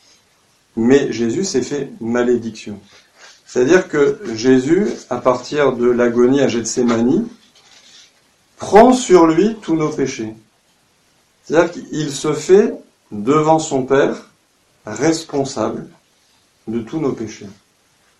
[0.75, 2.79] Mais Jésus s'est fait malédiction.
[3.47, 7.25] C'est-à-dire que Jésus, à partir de l'agonie à Gethsemane,
[8.57, 10.35] prend sur lui tous nos péchés.
[11.43, 12.73] C'est-à-dire qu'il se fait,
[13.11, 14.29] devant son Père,
[14.85, 15.87] responsable
[16.67, 17.47] de tous nos péchés.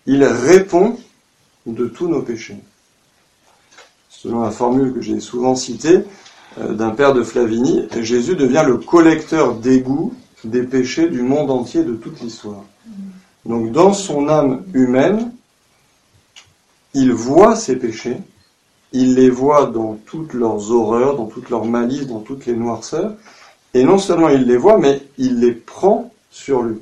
[0.06, 0.98] Il répond
[1.66, 2.56] de tous nos péchés.
[4.08, 6.04] Selon la formule que j'ai souvent citée,
[6.58, 10.14] euh, d'un père de Flavigny, Jésus devient le collecteur d'égout
[10.44, 12.64] des péchés du monde entier de toute l'histoire.
[13.48, 15.32] Donc dans son âme humaine,
[16.92, 18.18] il voit ses péchés,
[18.92, 23.14] il les voit dans toutes leurs horreurs, dans toutes leurs malices, dans toutes les noirceurs,
[23.72, 26.78] et non seulement il les voit, mais il les prend sur lui.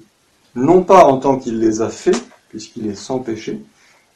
[0.56, 3.62] Non pas en tant qu'il les a faits, puisqu'il est sans péché,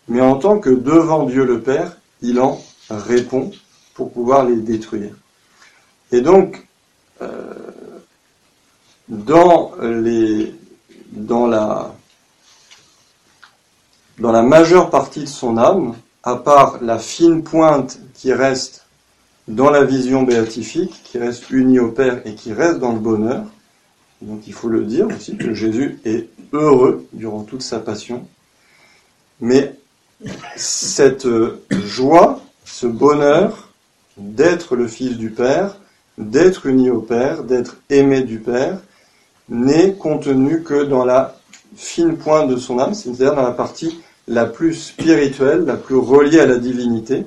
[0.08, 3.52] mais en tant que devant Dieu le Père, il en répond
[3.94, 5.14] pour pouvoir les détruire.
[6.10, 6.66] Et donc,
[7.22, 7.54] euh,
[9.08, 10.52] dans, les,
[11.12, 11.94] dans, la,
[14.20, 18.84] dans la majeure partie de son âme, à part la fine pointe qui reste
[19.48, 23.44] dans la vision béatifique, qui reste unie au Père et qui reste dans le bonheur,
[24.20, 28.26] donc il faut le dire aussi que Jésus est heureux durant toute sa passion,
[29.40, 29.74] mais
[30.54, 31.26] cette
[31.70, 33.72] joie, ce bonheur
[34.18, 35.76] d'être le Fils du Père,
[36.18, 38.78] d'être uni au Père, d'être aimé du Père,
[39.48, 41.36] n'est contenu que dans la
[41.74, 43.98] fine pointe de son âme, c'est-à-dire dans la partie
[44.28, 47.26] la plus spirituelle, la plus reliée à la divinité.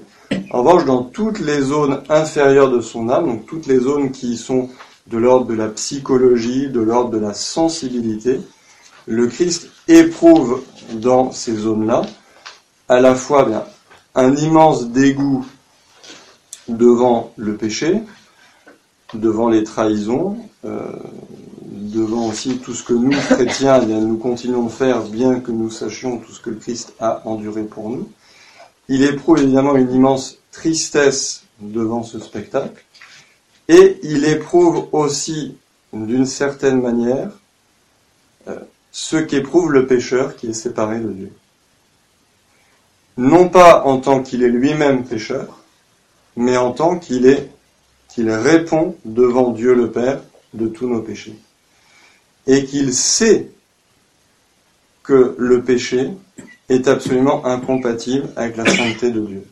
[0.52, 4.38] En revanche, dans toutes les zones inférieures de son âme, donc toutes les zones qui
[4.38, 4.70] sont
[5.08, 8.40] de l'ordre de la psychologie, de l'ordre de la sensibilité,
[9.06, 10.62] le Christ éprouve
[10.94, 12.04] dans ces zones-là
[12.88, 13.64] à la fois bien,
[14.16, 15.46] un immense dégoût
[16.68, 18.02] devant le péché,
[19.14, 20.92] devant les trahisons, euh,
[21.94, 25.70] devant aussi tout ce que nous, chrétiens, eh nous continuons de faire, bien que nous
[25.70, 28.10] sachions tout ce que le Christ a enduré pour nous.
[28.90, 32.84] Il éprouve évidemment une immense tristesse devant ce spectacle,
[33.70, 35.56] et il éprouve aussi,
[35.94, 37.30] d'une certaine manière,
[38.48, 38.60] euh,
[38.92, 41.32] ce qu'éprouve le pécheur qui est séparé de Dieu.
[43.18, 45.60] Non pas en tant qu'il est lui-même pécheur,
[46.36, 47.50] mais en tant qu'il est
[48.10, 50.22] qu'il répond devant Dieu le Père
[50.54, 51.36] de tous nos péchés.
[52.48, 53.52] Et qu'il sait
[55.04, 56.12] que le péché
[56.70, 59.46] est absolument incompatible avec la sainteté de Dieu.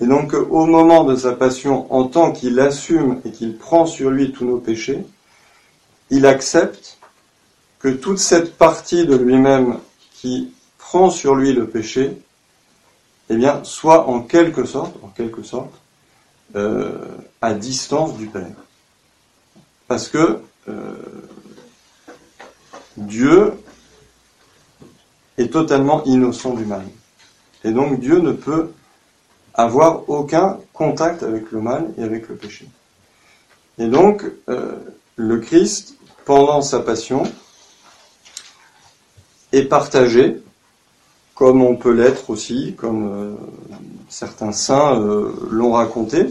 [0.00, 4.10] Et donc au moment de sa passion, en tant qu'il assume et qu'il prend sur
[4.10, 5.04] lui tous nos péchés,
[6.10, 6.98] il accepte
[7.78, 9.78] que toute cette partie de lui-même
[10.12, 12.16] qui prend sur lui le péché,
[13.30, 15.72] eh bien, soit en quelque sorte, en quelque sorte,
[16.56, 16.92] euh,
[17.40, 18.56] à distance du Père.
[19.88, 20.94] Parce que euh,
[22.96, 23.52] Dieu
[25.38, 26.84] est totalement innocent du mal.
[27.64, 28.70] Et donc Dieu ne peut
[29.54, 32.68] avoir aucun contact avec le mal et avec le péché.
[33.78, 34.76] Et donc euh,
[35.16, 37.24] le Christ, pendant sa passion,
[39.52, 40.42] est partagé
[41.34, 43.34] comme on peut l'être aussi, comme euh,
[44.08, 46.28] certains saints euh, l'ont raconté.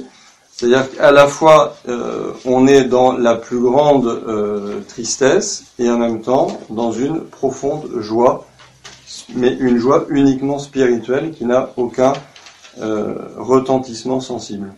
[0.64, 6.22] C'est-à-dire qu'à la fois euh, on est dans la plus grande tristesse et en même
[6.22, 8.47] temps dans une profonde joie,
[9.36, 12.14] mais une joie uniquement spirituelle qui n'a aucun
[13.38, 14.74] retentissement sensible.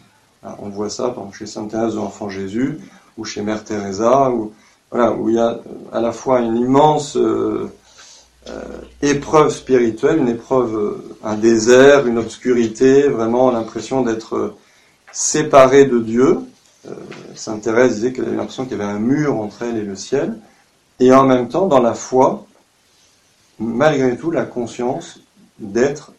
[0.60, 2.80] on voit ça exemple, chez Sainte Thérèse de l'Enfant Jésus
[3.18, 4.54] ou chez Mère Teresa ou
[4.92, 5.60] voilà, où il y a
[5.92, 7.70] à la fois une immense euh,
[8.48, 8.62] euh,
[9.02, 14.54] épreuve spirituelle, une épreuve, euh, un désert, une obscurité, vraiment l'impression d'être
[15.16, 16.40] séparé de Dieu.
[17.36, 19.96] Sainte Thérèse disait qu'elle avait l'impression qu'il y avait un mur entre elle et le
[19.96, 20.38] ciel,
[21.00, 22.46] et en même temps, dans la foi,
[23.58, 25.20] malgré tout, la conscience
[25.58, 26.12] d'être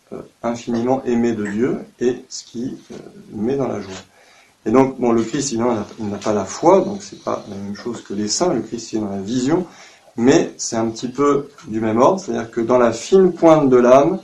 [0.43, 2.77] infiniment aimé de Dieu, et ce qui
[3.33, 3.93] met dans la joie.
[4.65, 7.77] Et donc, bon, le Christ, il n'a pas la foi, donc c'est pas la même
[7.77, 8.53] chose que les saints.
[8.53, 9.67] Le Christ, il a la vision,
[10.17, 13.77] mais c'est un petit peu du même ordre, c'est-à-dire que dans la fine pointe de
[13.77, 14.19] l'âme,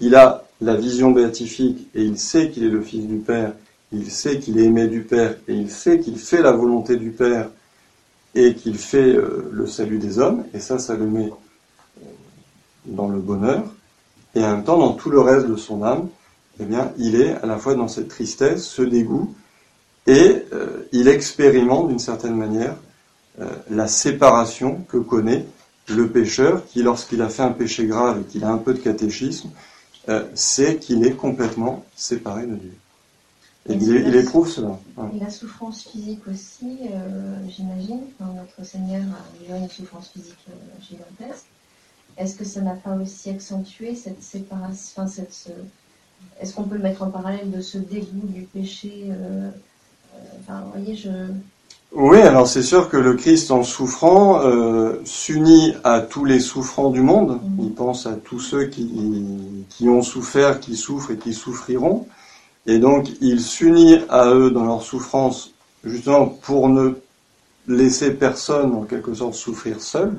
[0.00, 3.52] il a la vision béatifique et il sait qu'il est le Fils du Père,
[3.94, 7.10] il sait qu'il est aimé du Père et il sait qu'il fait la volonté du
[7.10, 7.48] Père
[8.34, 12.06] et qu'il fait euh, le salut des hommes, et ça, ça le met euh,
[12.86, 13.62] dans le bonheur,
[14.34, 16.08] et en même temps, dans tout le reste de son âme,
[16.60, 19.34] eh bien, il est à la fois dans cette tristesse, ce dégoût,
[20.06, 22.76] et euh, il expérimente d'une certaine manière
[23.68, 25.44] la séparation que connaît
[25.88, 28.78] le pécheur qui, lorsqu'il a fait un péché grave et qu'il a un peu de
[28.78, 29.50] catéchisme,
[30.34, 32.74] sait qu'il est complètement séparé de Dieu.
[33.68, 34.78] Et, il, éprouve cela.
[35.14, 36.80] Et la souffrance physique aussi,
[37.48, 40.46] j'imagine, notre Seigneur a eu une souffrance physique
[40.82, 41.46] gigantesque.
[42.18, 45.48] Est-ce que ça n'a pas aussi accentué cette séparation, cette,
[46.40, 49.10] est-ce qu'on peut le mettre en parallèle de ce dégoût du péché
[51.96, 56.90] oui, alors c'est sûr que le Christ en souffrant euh, s'unit à tous les souffrants
[56.90, 57.40] du monde.
[57.40, 57.66] Mhm.
[57.66, 58.90] Il pense à tous ceux qui,
[59.68, 62.06] qui ont souffert, qui souffrent et qui souffriront.
[62.66, 65.52] Et donc il s'unit à eux dans leur souffrance
[65.84, 66.94] justement pour ne
[67.68, 70.12] laisser personne en quelque sorte souffrir seul,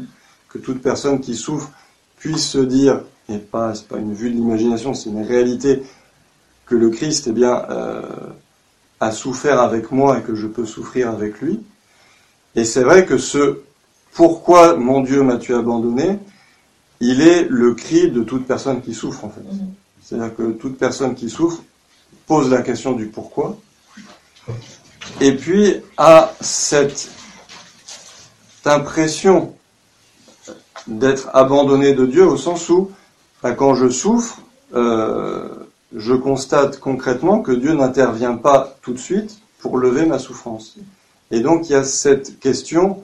[0.50, 1.72] que toute personne qui souffre
[2.18, 5.84] puisse se dire, et pas, c'est pas une vue de l'imagination, c'est une réalité,
[6.66, 8.02] que le Christ, eh bien, euh,
[9.00, 11.60] a souffert avec moi et que je peux souffrir avec lui.
[12.56, 13.60] Et c'est vrai que ce
[14.14, 16.18] pourquoi mon Dieu m'as-tu abandonné,
[17.02, 19.42] il est le cri de toute personne qui souffre en fait.
[19.42, 19.74] Mhm.
[20.02, 21.62] C'est-à-dire que toute personne qui souffre
[22.28, 23.58] pose la question du pourquoi
[25.22, 27.10] et puis a cette
[28.66, 29.54] impression
[30.88, 32.92] d'être abandonné de Dieu au sens où
[33.54, 34.42] quand je souffre,
[34.74, 35.48] euh,
[35.96, 40.78] je constate concrètement que Dieu n'intervient pas tout de suite pour lever ma souffrance.
[41.32, 43.04] Et donc il y a cette question,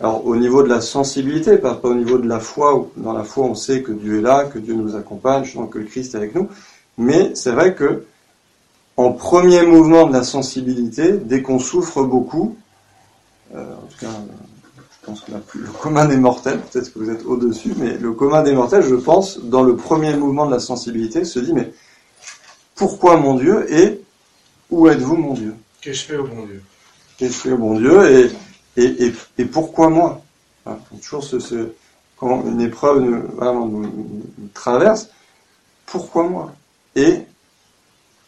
[0.00, 3.24] alors au niveau de la sensibilité, pas, au niveau de la foi, où dans la
[3.24, 6.18] foi on sait que Dieu est là, que Dieu nous accompagne, que le Christ est
[6.18, 6.48] avec nous,
[6.98, 8.04] mais c'est vrai que
[8.96, 12.56] en premier mouvement de la sensibilité, dès qu'on souffre beaucoup,
[13.54, 14.10] euh, en tout cas,
[14.78, 18.42] je pense que le commun des mortels, peut-être que vous êtes au-dessus, mais le commun
[18.42, 21.72] des mortels, je pense, dans le premier mouvement de la sensibilité, se dit, mais
[22.74, 24.00] pourquoi mon Dieu et
[24.70, 25.54] où êtes-vous mon Dieu?
[25.80, 26.62] Qu'est-ce que je fais au bon Dieu?
[27.16, 28.30] Qu'est-ce que je fais au bon Dieu
[28.76, 30.22] et, et, pourquoi moi?
[31.00, 31.70] Toujours ce,
[32.16, 33.92] quand une épreuve nous,
[34.52, 35.08] traverse,
[35.86, 36.52] pourquoi moi?
[36.96, 37.20] Et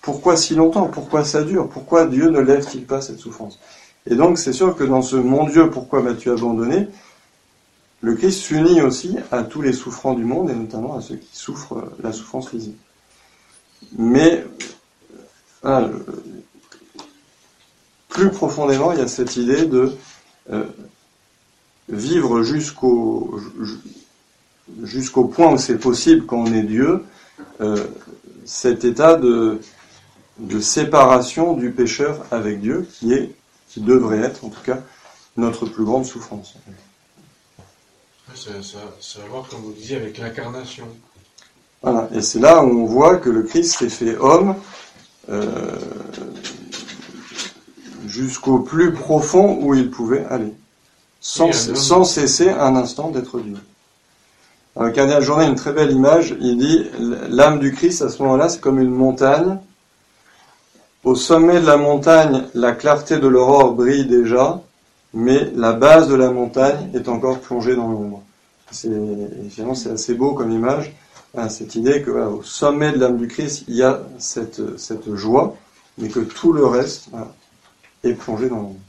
[0.08, 0.86] pourquoi si longtemps?
[0.86, 1.68] Pourquoi ça dure?
[1.68, 3.58] Pourquoi Dieu ne lève-t-il pas cette souffrance?
[4.06, 6.88] Et donc c'est sûr que dans ce mon Dieu, pourquoi m'as-tu abandonné?
[8.00, 11.36] Le Christ s'unit aussi à tous les souffrants du monde et notamment à ceux qui
[11.36, 12.78] souffrent la souffrance physique.
[13.98, 14.46] Mais
[18.08, 19.92] plus profondément, il y a cette idée de
[20.50, 20.64] euh,
[21.90, 23.38] vivre jusqu'au
[25.34, 27.04] point où c'est possible quand on est Dieu,
[27.60, 27.84] euh,
[28.46, 29.60] cet état de,
[30.38, 33.34] de séparation du pécheur avec Dieu qui est
[33.68, 34.78] qui devrait être en tout cas
[35.36, 36.54] notre plus grande souffrance.
[38.34, 40.84] Ça, ça, ça a à voir, comme vous disiez, avec l'incarnation.
[41.82, 42.08] Voilà.
[42.12, 44.56] Et c'est là où on voit que le Christ s'est fait homme
[45.30, 45.76] euh,
[48.06, 50.52] jusqu'au plus profond où il pouvait aller,
[51.20, 53.58] sans, sans cesser un instant d'être Dieu.
[54.76, 56.36] Alors, cardinal Journet a une très belle image.
[56.40, 56.86] Il dit
[57.30, 59.58] l'âme du Christ à ce moment-là, c'est comme une montagne.
[61.04, 64.60] Au sommet de la montagne, la clarté de l'aurore brille déjà,
[65.14, 68.22] mais la base de la montagne est encore plongée dans l'ombre.
[68.70, 68.90] C'est,
[69.74, 70.92] c'est assez beau comme image
[71.48, 74.60] cette idée que au sommet de l'âme du Christ, il y a cette,
[75.14, 75.56] joie,
[75.98, 77.08] mais que tout le reste
[78.02, 78.80] est plongé dans l'ombre.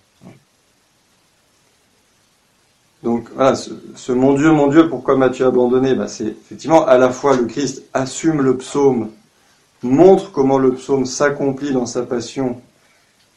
[3.04, 5.96] Donc voilà, ce, mon Dieu, mon Dieu, pourquoi m'as-tu abandonné?
[5.96, 9.10] Ben, C'est effectivement à la fois le Christ assume le psaume,
[9.84, 12.62] montre comment le psaume s'accomplit dans sa passion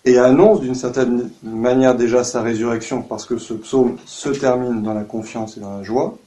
[0.04, 4.94] et annonce d'une certaine manière déjà sa résurrection parce que ce psaume se termine dans
[4.94, 6.18] la confiance et dans la joie.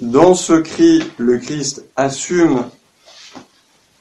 [0.00, 2.64] Dans ce cri, le Christ assume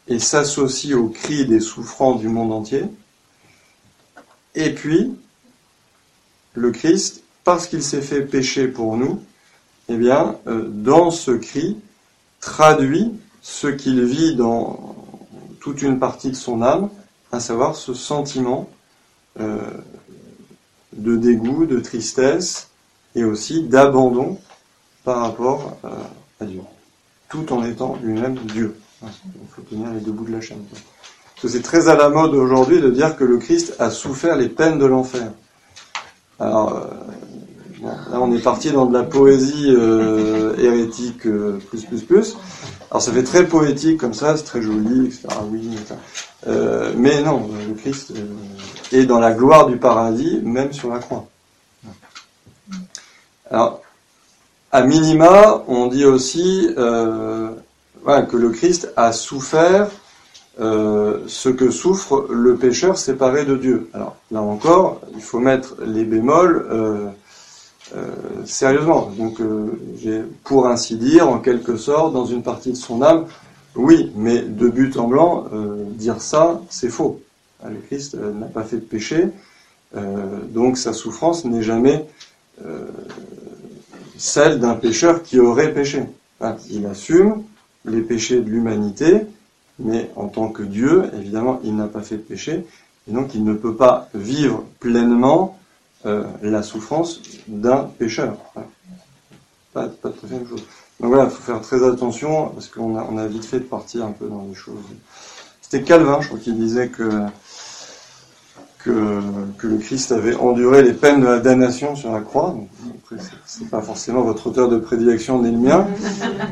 [0.07, 2.83] et s'associe au cri des souffrants du monde entier.
[4.53, 5.15] Et puis,
[6.53, 9.21] le Christ parce qu'il s'est fait péché pour nous,
[9.87, 11.77] eh bien, euh, dans ce cri,
[12.41, 13.13] traduit
[13.45, 14.95] ce qu'il vit dans
[15.59, 16.89] toute une partie de son âme,
[17.31, 18.67] à savoir ce sentiment
[19.39, 19.59] euh,
[20.93, 22.69] de dégoût, de tristesse
[23.13, 24.39] et aussi d'abandon
[25.03, 25.89] par rapport euh,
[26.41, 26.61] à Dieu,
[27.29, 28.75] tout en étant lui-même Dieu.
[29.03, 29.09] Il
[29.51, 30.65] faut tenir les deux bouts de la chaîne.
[31.47, 34.79] C'est très à la mode aujourd'hui de dire que le Christ a souffert les peines
[34.79, 35.31] de l'enfer.
[36.41, 36.79] Euh,
[37.81, 42.37] là on est parti dans de la poésie euh, hérétique euh, plus plus plus.
[42.89, 45.27] Alors ça fait très poétique comme ça, c'est très joli, etc.
[46.47, 48.13] Euh, mais non, le Christ
[48.91, 51.27] est dans la gloire du paradis, même sur la croix.
[53.49, 53.81] Alors,
[54.71, 59.89] à minima, on dit aussi que le Christ a souffert
[60.57, 63.89] ce que souffre le pécheur séparé de Dieu.
[63.93, 67.13] Alors là encore, il faut mettre les bémols
[68.45, 69.11] sérieusement.
[69.17, 73.25] Donc, euh, j'ai, pour ainsi dire, en quelque sorte, dans une partie de son âme,
[73.75, 77.21] oui, mais de but en blanc, euh, dire ça, c'est faux.
[77.63, 79.27] Le Christ euh, n'a pas fait de péché,
[79.95, 82.05] euh, donc sa souffrance n'est jamais
[82.63, 82.85] euh,
[84.17, 86.03] celle d'un pécheur qui aurait péché.
[86.69, 87.43] Il assume
[87.85, 89.21] les péchés de l'humanité,
[89.79, 92.65] mais en tant que Dieu, évidemment, il n'a pas fait de péché,
[93.09, 95.57] et donc il ne peut pas vivre pleinement
[96.05, 98.37] euh, la souffrance d'un pécheur.
[99.73, 100.63] Pas, pas tout à fait la chose.
[100.99, 104.11] Donc voilà, il faut faire très attention, parce qu'on a, vite fait de partir un
[104.11, 104.77] peu dans des choses.
[105.61, 107.09] C'était Calvin, je crois, qui disait que,
[108.79, 109.21] que,
[109.63, 112.55] le Christ avait enduré les peines de la damnation sur la croix.
[112.55, 112.69] Donc,
[113.03, 115.87] après, c'est- pas forcément votre auteur de prédilection ni le mien.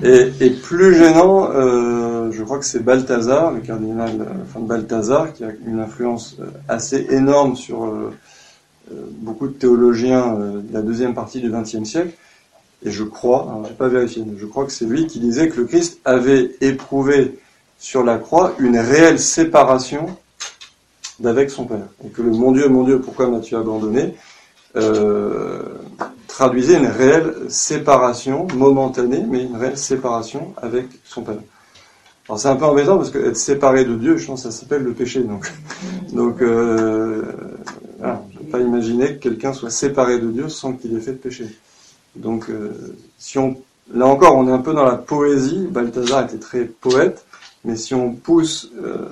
[0.04, 5.45] Et, plus gênant, euh, je crois que c'est Balthazar, le cardinal euh, enfin, Balthazar, qui
[5.45, 6.38] a une influence
[6.68, 7.86] assez énorme sur
[8.92, 12.14] beaucoup de théologiens euh, de la deuxième partie du XXe siècle.
[12.86, 15.48] Et je crois, alors j'ai pas vérifié, mais je crois que c'est lui qui disait
[15.48, 17.40] que le Christ avait éprouvé
[17.80, 20.18] sur la croix une réelle séparation
[21.20, 21.88] d'avec son Père.
[22.06, 24.16] Et que le mon Dieu, mon Dieu, pourquoi m'as-tu abandonné
[24.76, 25.62] euh,
[26.28, 31.38] traduisait une réelle séparation, momentanée, mais une réelle séparation avec son Père.
[32.28, 34.58] Alors c'est un peu embêtant parce que être séparé de Dieu, je pense que ça
[34.58, 35.20] s'appelle le péché.
[35.22, 35.52] Donc,
[36.14, 37.22] donc euh,
[38.00, 41.18] voilà, je pas imaginer que quelqu'un soit séparé de Dieu sans qu'il ait fait de
[41.18, 41.47] péché.
[42.16, 43.58] Donc, euh, si on,
[43.91, 45.66] là encore, on est un peu dans la poésie.
[45.72, 47.26] Balthazar était très poète,
[47.66, 49.10] mais si on pousse euh,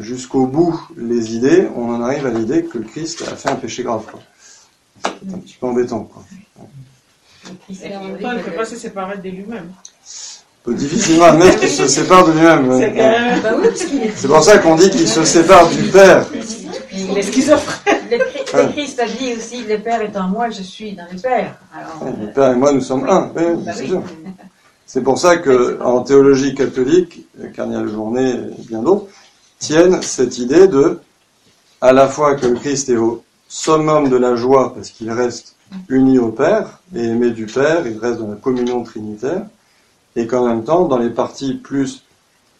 [0.00, 3.54] jusqu'au bout les idées, on en arrive à l'idée que le Christ a fait un
[3.54, 4.04] péché grave.
[4.10, 4.18] quoi.
[5.04, 6.10] C'est un petit peu embêtant.
[6.12, 6.24] Quoi.
[7.70, 9.70] Et en même temps, il ne peut pas se séparer de lui-même.
[10.62, 12.66] On peut difficilement admettre qu'il se sépare de lui-même.
[12.72, 12.94] C'est ouais.
[12.96, 13.42] quand même.
[13.42, 14.10] Bah.
[14.16, 16.26] C'est pour ça qu'on dit qu'il se sépare du Père.
[16.92, 17.96] Il est schizophrène.
[18.10, 21.06] Le, Christ- le Christ a dit aussi le Père est en moi, je suis dans
[21.12, 21.56] le Père.
[21.74, 23.30] Alors, Ouais, Le Père et moi, nous sommes un.
[23.36, 23.88] Oui, bah c'est oui.
[23.88, 24.02] sûr.
[24.86, 27.24] C'est pour ça que, en théologie catholique,
[27.54, 29.06] Cardinal Journet et bien d'autres
[29.60, 30.98] tiennent cette idée de,
[31.80, 35.54] à la fois que le Christ est au summum de la joie parce qu'il reste
[35.88, 39.42] uni au Père et aimé du Père, il reste dans la communion trinitaire,
[40.16, 42.02] et qu'en même temps, dans les parties plus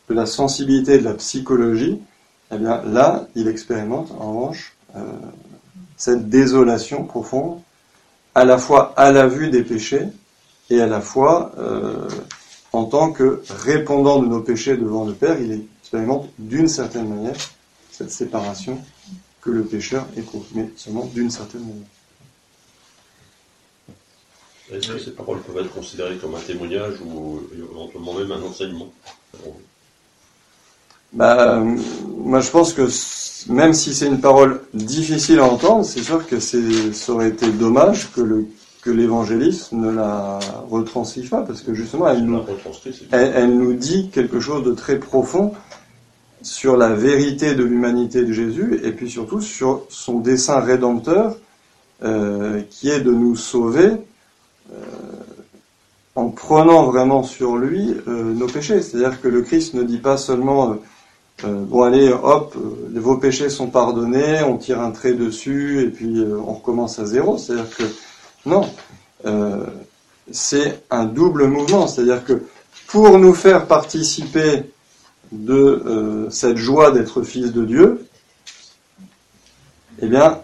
[0.08, 2.00] de la sensibilité de la psychologie,
[2.52, 5.02] eh bien là, il expérimente en revanche euh,
[5.96, 7.60] cette désolation profonde,
[8.34, 10.08] à la fois à la vue des péchés
[10.70, 12.08] et à la fois euh,
[12.72, 17.36] en tant que répondant de nos péchés devant le Père, il expérimente d'une certaine manière
[17.90, 18.78] cette séparation
[19.40, 21.86] que le pécheur éprouve, mais seulement d'une certaine manière.
[24.72, 28.92] Est-ce que ces paroles peuvent être considérées comme un témoignage ou éventuellement même un enseignement?
[31.12, 31.76] Bah, euh,
[32.18, 32.86] moi je pense que
[33.52, 36.58] même si c'est une parole difficile à entendre, c'est sûr que ça
[37.12, 38.46] aurait été dommage que le
[38.82, 40.38] que l'évangéliste ne la
[40.70, 44.98] retranscrive pas, parce que justement elle nous, retranscrit, elle, nous dit quelque chose de très
[44.98, 45.52] profond
[46.40, 51.36] sur la vérité de l'humanité de Jésus et puis surtout sur son dessein rédempteur
[52.02, 53.90] euh, qui est de nous sauver
[54.72, 54.76] euh,
[56.14, 58.80] en prenant vraiment sur lui nos péchés.
[58.80, 60.78] C'est-à-dire que le Christ ne dit pas seulement
[61.44, 65.88] euh, bon allez hop euh, vos péchés sont pardonnés, on tire un trait dessus et
[65.88, 67.38] puis euh, on recommence à zéro.
[67.38, 67.84] C'est-à-dire que
[68.46, 68.68] non,
[70.30, 71.86] c'est un double mouvement.
[71.86, 72.42] C'est-à-dire que
[72.86, 74.64] pour nous faire participer
[75.32, 78.06] de cette joie d'être fils de Dieu,
[80.00, 80.40] eh bien,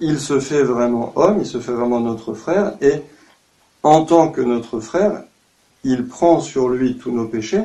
[0.00, 3.02] il se fait vraiment homme, il se fait vraiment notre frère, et
[3.82, 5.22] en tant que notre frère,
[5.84, 7.62] il prend sur lui tous nos péchés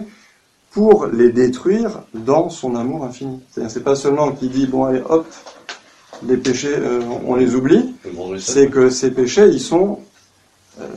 [0.76, 3.40] pour les détruire dans son amour infini.
[3.50, 5.26] C'est-à-dire, c'est pas seulement qu'il dit, bon allez, hop,
[6.28, 7.96] les péchés, euh, on les oublie,
[8.40, 10.02] c'est que ces péchés, ils sont
[10.82, 10.88] euh,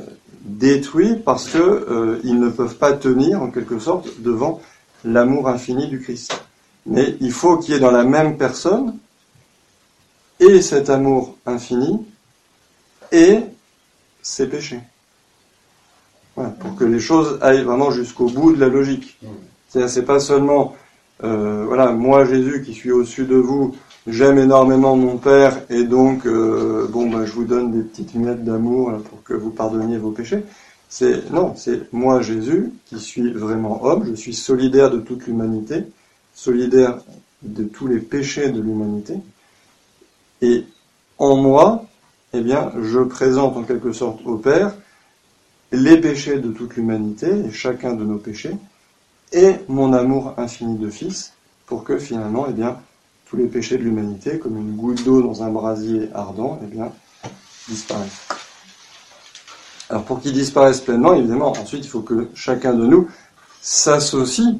[0.42, 4.60] détruits parce que euh, ils ne peuvent pas tenir, en quelque sorte, devant
[5.04, 6.36] l'amour infini du Christ.
[6.84, 8.98] Mais il faut qu'il y ait dans la même personne
[10.40, 12.04] et cet amour infini
[13.12, 13.42] et
[14.22, 14.80] ses péchés.
[16.34, 19.16] Voilà, pour que les choses aillent vraiment jusqu'au bout de la logique.
[19.68, 20.74] C'est-à-dire, c'est pas seulement,
[21.24, 23.74] euh, voilà, moi Jésus qui suis au-dessus de vous,
[24.06, 28.44] j'aime énormément mon Père et donc, euh, bon, ben, je vous donne des petites miettes
[28.44, 30.42] d'amour là, pour que vous pardonniez vos péchés.
[30.88, 35.84] C'est non, c'est moi Jésus qui suis vraiment homme, je suis solidaire de toute l'humanité,
[36.32, 36.98] solidaire
[37.42, 39.14] de tous les péchés de l'humanité,
[40.40, 40.64] et
[41.18, 41.84] en moi,
[42.32, 44.74] eh bien, je présente en quelque sorte au Père
[45.72, 48.56] les péchés de toute l'humanité et chacun de nos péchés,
[49.32, 51.32] et mon amour infini de Fils,
[51.66, 52.78] pour que finalement, eh bien,
[53.28, 56.90] tous les péchés de l'humanité, comme une goutte d'eau dans un brasier ardent, eh bien,
[57.68, 58.28] disparaissent.
[59.90, 63.08] Alors pour qu'ils disparaissent pleinement, évidemment, ensuite il faut que chacun de nous
[63.62, 64.56] s'associe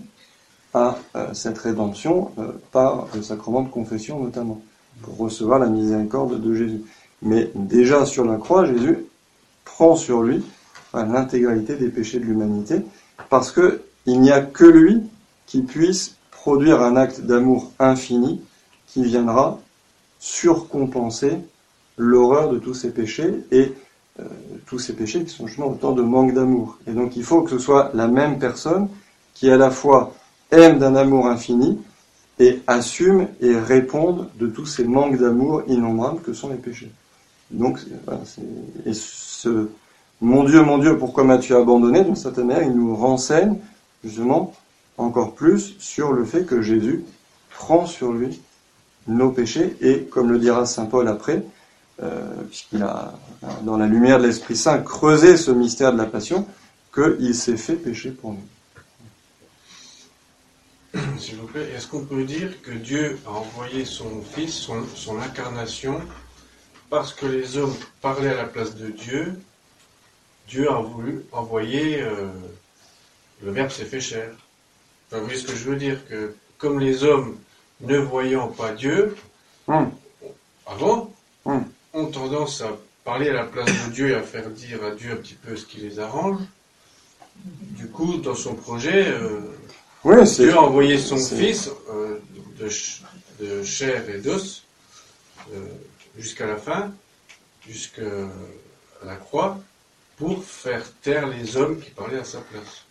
[0.75, 4.61] à euh, cette rédemption euh, par le sacrement de confession notamment,
[5.03, 6.83] pour recevoir la miséricorde de Jésus.
[7.23, 8.99] Mais déjà sur la croix, Jésus
[9.65, 10.45] prend sur lui
[10.95, 12.83] euh, l'intégralité des péchés de l'humanité,
[13.29, 15.03] parce que il n'y a que lui
[15.47, 18.41] qui puisse produire un acte d'amour infini
[18.87, 19.59] qui viendra
[20.19, 21.37] surcompenser
[21.99, 23.75] l'horreur de tous ces péchés et
[24.19, 24.25] euh,
[24.67, 26.79] tous ces péchés qui sont justement autant de manque d'amour.
[26.87, 28.89] Et donc il faut que ce soit la même personne
[29.35, 30.15] qui à la fois
[30.51, 31.79] aime d'un amour infini
[32.39, 36.91] et assume et réponde de tous ces manques d'amour innombrables que sont les péchés.
[37.51, 37.81] Donc,
[38.87, 39.69] et ce
[40.21, 42.03] mon Dieu, mon Dieu, pourquoi m'as-tu abandonné?
[42.03, 43.57] D'une certaine manière, il nous renseigne
[44.05, 44.55] justement
[44.97, 47.05] encore plus sur le fait que Jésus
[47.51, 48.41] prend sur lui
[49.07, 51.45] nos péchés et, comme le dira saint Paul après,
[52.03, 53.15] euh, puisqu'il a,
[53.63, 56.47] dans la lumière de l'Esprit Saint, creusé ce mystère de la passion,
[56.95, 58.45] qu'il s'est fait pécher pour nous.
[61.19, 65.19] S'il vous plaît, est-ce qu'on peut dire que Dieu a envoyé son Fils, son, son
[65.21, 66.01] incarnation,
[66.91, 69.39] parce que les hommes parlaient à la place de Dieu,
[70.49, 72.29] Dieu a voulu envoyer euh,
[73.43, 74.31] le Verbe s'est fait chair.
[75.07, 77.39] Enfin, vous voyez ce que je veux dire Que comme les hommes,
[77.81, 79.17] ne voyant pas Dieu,
[79.69, 79.91] Hum.
[80.67, 81.13] avant,
[81.45, 81.65] Hum.
[81.93, 85.13] ont tendance à parler à la place de Dieu et à faire dire à Dieu
[85.13, 86.41] un petit peu ce qui les arrange.
[87.37, 89.41] Du coup, dans son projet, euh,
[90.05, 92.19] Oui, Dieu a envoyé son fils euh,
[93.41, 94.65] de chair et d'os
[95.55, 95.67] euh,
[96.19, 96.93] jusqu'à la fin,
[97.67, 98.03] jusqu'à
[99.05, 99.59] la croix,
[100.17, 102.85] pour faire taire les hommes qui parlaient à sa place.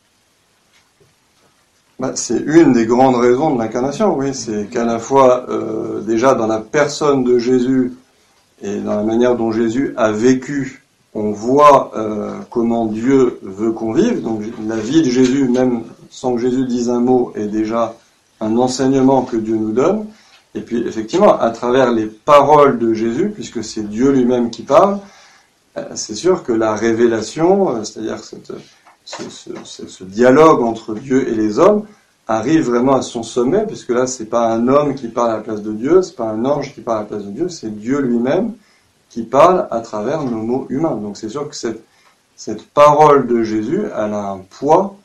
[1.99, 4.31] Bah, c'est une des grandes raisons de l'incarnation, oui.
[4.33, 7.93] C'est qu'à la fois, euh, déjà dans la personne de Jésus
[8.61, 10.83] et dans la manière dont Jésus a vécu,
[11.15, 14.21] on voit euh, comment Dieu veut qu'on vive.
[14.21, 17.95] Donc la vie de Jésus, même sans que Jésus dise un mot, est déjà
[18.41, 20.05] un enseignement que Dieu nous donne.
[20.53, 24.99] Et puis effectivement, à travers les paroles de Jésus, puisque c'est Dieu lui-même qui parle,
[25.77, 28.51] euh, c'est sûr que la révélation, c'est-à-dire cette,
[29.07, 31.83] ce, ce- ce- ce dialogue entre Dieu et les hommes
[32.27, 35.43] arrive vraiment à son sommet, puisque là, c'est pas un homme qui parle à la
[35.47, 37.73] place de Dieu, c'est pas un ange qui parle à la place de Dieu, c'est
[37.73, 38.53] Dieu lui-même
[39.09, 40.97] qui parle à travers nos mots humains.
[40.97, 41.81] Donc c'est sûr que cette,
[42.35, 44.97] cette parole de Jésus, elle a un poids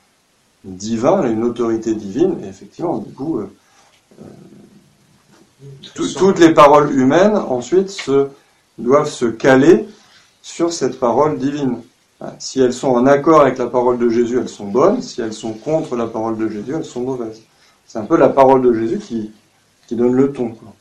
[0.65, 3.47] divin, elle a une autorité divine, et effectivement, du coup, euh,
[5.95, 8.27] tout- Sans- toutes les paroles humaines, ensuite, se,
[8.79, 9.87] doivent se caler
[10.43, 11.77] sur cette parole divine.
[12.39, 15.03] Si elles sont en accord avec la parole de Jésus, elles sont bonnes.
[15.03, 17.43] Si elles sont contre la parole de Jésus, elles sont mauvaises.
[17.87, 19.33] C'est un peu la parole de Jésus qui,
[19.87, 20.51] qui donne le ton.
[20.51, 20.73] quoi.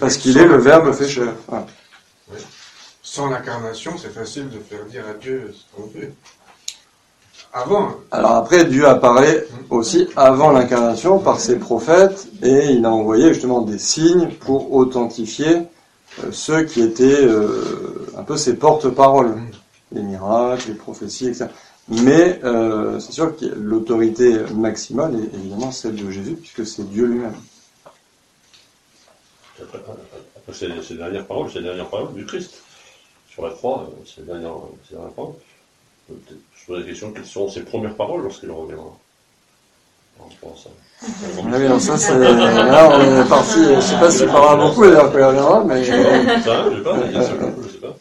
[0.00, 1.32] Parce qu'il est le Verbe fait chair.
[1.48, 1.66] Voilà.
[3.02, 6.12] Sans l'incarnation, c'est facile de faire dire à Dieu ce qu'on veut.
[7.52, 13.32] Avant, Alors après, Dieu apparaît aussi avant l'incarnation par ses prophètes et il a envoyé
[13.32, 15.62] justement des signes pour authentifier
[16.22, 19.34] euh, ceux qui étaient euh, un peu ses porte-paroles,
[19.92, 21.46] les miracles, les prophéties, etc.
[21.88, 27.06] Mais euh, c'est sûr que l'autorité maximale est évidemment celle de Jésus puisque c'est Dieu
[27.06, 27.34] lui-même.
[29.62, 32.54] Après, après, c'est c'est les dernières paroles, c'est les dernières paroles du Christ.
[33.30, 34.50] Sur la croix, euh, c'est les dernières,
[34.84, 35.34] c'est les dernières paroles.
[36.10, 36.14] Euh,
[36.60, 38.90] Je pose la question, quelles seront ses premières paroles lorsqu'il reviendra
[40.20, 41.06] On pense à- Ah
[41.58, 45.12] oui, alors ça, c'est, là, on est parti, je sais pas s'il parlera beaucoup d'ailleurs
[45.12, 47.32] quand il reviendra, mais Ça, je sais pas, il y a ça,
[47.62, 47.96] je sais pas.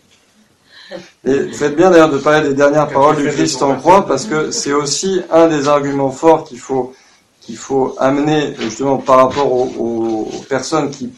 [1.26, 4.52] Et faites bien d'ailleurs de parler des dernières paroles du Christ en croix, parce que
[4.52, 6.94] c'est aussi un des arguments forts qu'il faut,
[7.42, 11.12] qu'il faut amener justement par rapport aux, aux- personnes qui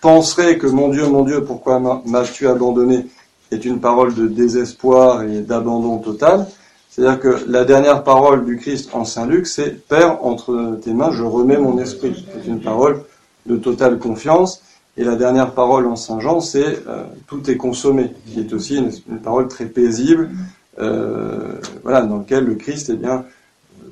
[0.00, 3.06] penserait que mon Dieu, mon Dieu, pourquoi m'as-tu abandonné
[3.52, 6.46] est une parole de désespoir et d'abandon total.
[6.90, 11.12] C'est-à-dire que la dernière parole du Christ en Saint Luc, c'est Père, entre tes mains,
[11.12, 12.26] je remets mon esprit.
[12.42, 13.02] C'est une parole
[13.46, 14.62] de totale confiance.
[14.98, 18.76] Et la dernière parole en Saint Jean, c'est euh, tout est consommé, qui est aussi
[18.76, 20.30] une, parole très paisible,
[20.78, 23.26] euh, voilà, dans laquelle le Christ, eh bien,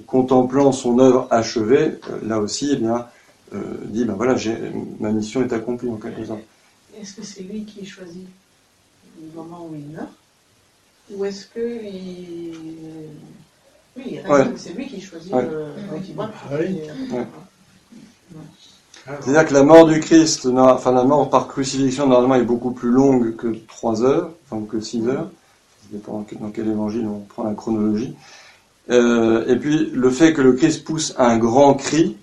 [0.07, 3.07] contemplant son œuvre achevée, euh, là aussi, eh bien,
[3.85, 4.35] dit, ben voilà,
[4.99, 6.41] ma mission est accomplie en quelque sorte.
[7.01, 8.27] Est-ce que c'est lui qui choisit
[9.21, 10.11] le moment où il meurt?
[11.13, 12.55] Ou est-ce que il...
[13.97, 14.19] Oui,
[14.57, 15.67] c'est lui qui choisit le...
[19.07, 22.91] C'est-à-dire que la mort du Christ, enfin la mort par crucifixion normalement est beaucoup plus
[22.91, 25.31] longue que 3 heures, enfin que 6 heures,
[25.83, 28.15] ça dépend dans quel évangile on prend la chronologie.
[28.91, 32.17] Euh, et puis le fait que le Christ pousse un grand cri,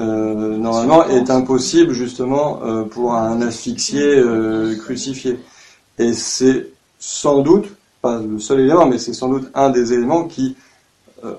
[0.00, 4.20] euh, normalement est impossible justement euh, pour un asphyxié
[4.80, 5.38] crucifié.
[5.98, 6.66] Et c'est
[6.98, 7.66] sans doute,
[8.02, 10.63] pas le seul élément, mais c'est sans doute un des éléments qui euh,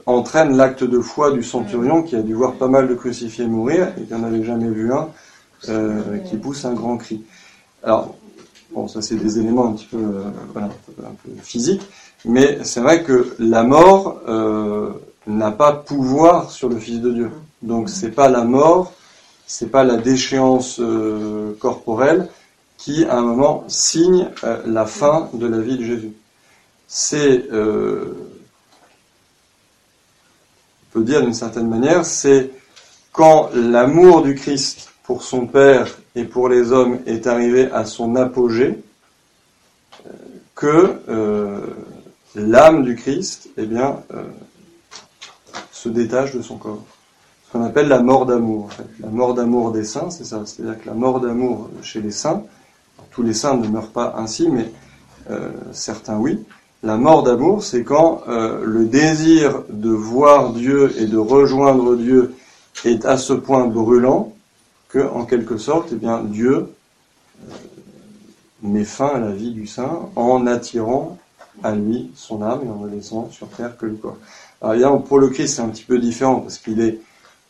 [0.05, 3.89] entraîne l'acte de foi du centurion qui a dû voir pas mal de crucifiés mourir
[3.97, 5.09] et qui n'en avait jamais vu un
[5.69, 7.23] euh, qui pousse un grand cri.
[7.83, 8.15] Alors,
[8.71, 10.67] bon, ça c'est des éléments un petit peu, euh,
[11.41, 11.83] physiques,
[12.25, 14.21] mais c'est vrai que la mort
[15.27, 17.31] n'a pas pouvoir sur le Fils de Dieu.
[17.61, 18.93] Donc c'est pas la mort,
[19.47, 20.81] c'est pas la déchéance
[21.59, 22.29] corporelle
[22.77, 24.29] qui à un moment signe
[24.65, 26.13] la fin de la vie de Jésus.
[26.87, 27.45] C'est
[31.03, 32.51] dire d'une certaine manière, c'est
[33.11, 38.15] quand l'amour du Christ pour son Père et pour les hommes est arrivé à son
[38.15, 38.81] apogée,
[40.05, 40.09] euh,
[40.55, 41.59] que euh,
[42.35, 44.23] l'âme du Christ eh bien, euh,
[45.71, 46.83] se détache de son corps.
[47.47, 48.69] Ce qu'on appelle la mort d'amour.
[48.99, 50.41] La mort d'amour des saints, c'est ça.
[50.45, 52.43] C'est-à-dire que la mort d'amour chez les saints,
[53.11, 54.71] tous les saints ne meurent pas ainsi, mais
[55.71, 56.45] certains oui,
[56.85, 62.35] la mort d'amour, c'est quand euh, le désir de voir Dieu et de rejoindre Dieu
[62.85, 64.33] est à ce point brûlant
[64.89, 67.53] que, en quelque sorte, eh bien, Dieu euh,
[68.61, 71.17] met fin à la vie du saint en attirant
[71.63, 74.17] à lui son âme et en ne laissant sur terre que le corps.
[74.61, 76.99] Alors pour le Christ, c'est un petit peu différent parce qu'il est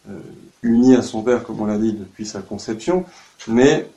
[0.09, 0.17] euh,
[0.63, 3.03] uni à son Père, comme on l'a dit, depuis sa conception,
[3.47, 3.89] mais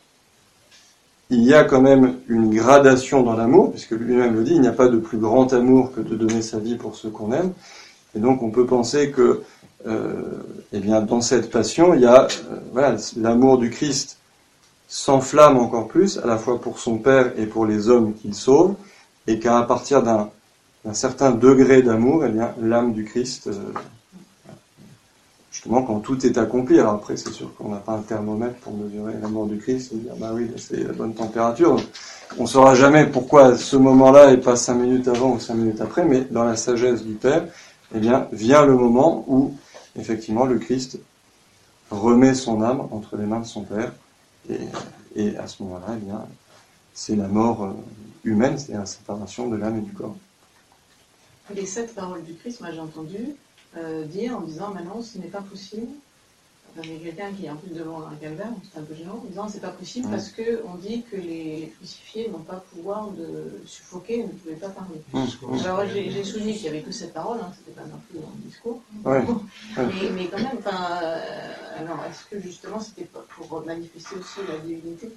[1.31, 4.68] il y a quand même une gradation dans l'amour, puisque lui-même le dit, il n'y
[4.68, 7.53] a pas de plus grand amour que de donner sa vie pour ceux qu'on aime.
[8.14, 9.43] Et donc on peut penser que,
[9.87, 10.12] euh,
[10.72, 14.18] eh bien, dans cette passion, il y a, euh, voilà, l'amour du Christ
[14.89, 18.74] s'enflamme encore plus, à la fois pour son Père et pour les hommes qu'il sauve,
[19.26, 20.31] et qu'à partir d'un
[20.95, 23.53] certain degré d'amour, eh l'âme du Christ euh,
[25.51, 26.79] justement quand tout est accompli.
[26.79, 29.93] Alors après, c'est sûr qu'on n'a pas un thermomètre pour mesurer la mort du Christ
[29.93, 31.77] et dire bah oui, c'est la bonne température.
[32.39, 35.81] on ne saura jamais pourquoi ce moment-là et pas cinq minutes avant ou cinq minutes
[35.81, 37.47] après, mais dans la sagesse du Père,
[37.95, 39.55] eh bien, vient le moment où
[39.97, 40.99] effectivement le Christ
[41.91, 43.93] remet son âme entre les mains de son Père
[45.17, 46.25] et, à ce moment-là, eh bien,
[46.95, 47.73] c'est la mort euh,
[48.25, 50.17] humaine, c'est la séparation de l'âme et du corps.
[51.55, 53.35] Les sept paroles du Christ, moi j'ai entendu,
[53.77, 55.89] euh, dire en disant maintenant ce n'est pas possible.
[56.83, 59.21] il y a quelqu'un qui est en plus devant un calvaire, c'est un peu gênant,
[59.23, 63.61] en disant c'est pas possible parce qu'on dit que les, crucifiés n'ont pas pouvoir de
[63.66, 65.01] suffoquer, ne pouvaient pas parler.
[65.64, 68.47] Alors j'ai souligné qu'il n'y avait que cette parole, hein, c'était pas non plus un
[68.47, 68.81] discours.
[69.05, 75.11] Mais, quand même, euh, alors est-ce que justement c'était pour manifester aussi la divinité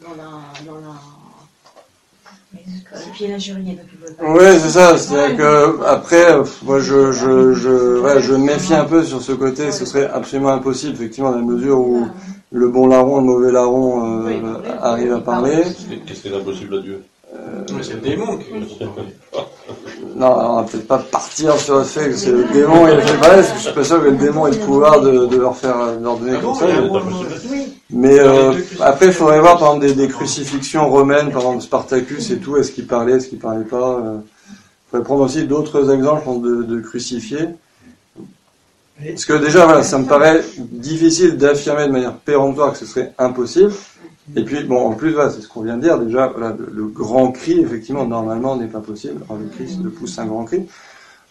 [0.00, 0.94] dans la, dans la
[4.20, 4.98] oui, c'est ça.
[4.98, 9.72] C'est-à-dire que après, moi, je, je, je, je méfie un peu sur ce côté.
[9.72, 12.06] Ce serait absolument impossible, effectivement, dans la mesure où
[12.50, 15.62] le bon larron, le mauvais larron euh, arrive à parler.
[16.06, 17.02] Qu'est-ce qui est impossible à Dieu
[17.34, 18.44] euh, c'est le démon qui
[20.16, 23.00] Non, on va peut-être pas partir sur le fait que c'est le démon et le
[23.00, 25.76] fait je suis pas sûr que le démon ait le pouvoir de, de leur faire
[26.00, 26.66] leur donner ah comme ça.
[27.90, 32.38] Mais euh, après, il faudrait voir par exemple des, crucifixions romaines, par exemple Spartacus et
[32.38, 34.00] tout, est-ce qu'il parlait, est-ce qu'il parlait pas.
[34.00, 34.18] Il euh.
[34.90, 37.48] faudrait prendre aussi d'autres exemples de, de crucifiés.
[39.04, 43.12] Parce que déjà, voilà, ça me paraît difficile d'affirmer de manière péremptoire que ce serait
[43.18, 43.72] impossible.
[44.36, 45.98] Et puis, bon, en plus, c'est ce qu'on vient de dire.
[45.98, 49.20] Déjà, voilà, le, grand cri, effectivement, normalement, n'est pas possible.
[49.28, 50.66] Alors, le Christ le pousse un grand cri.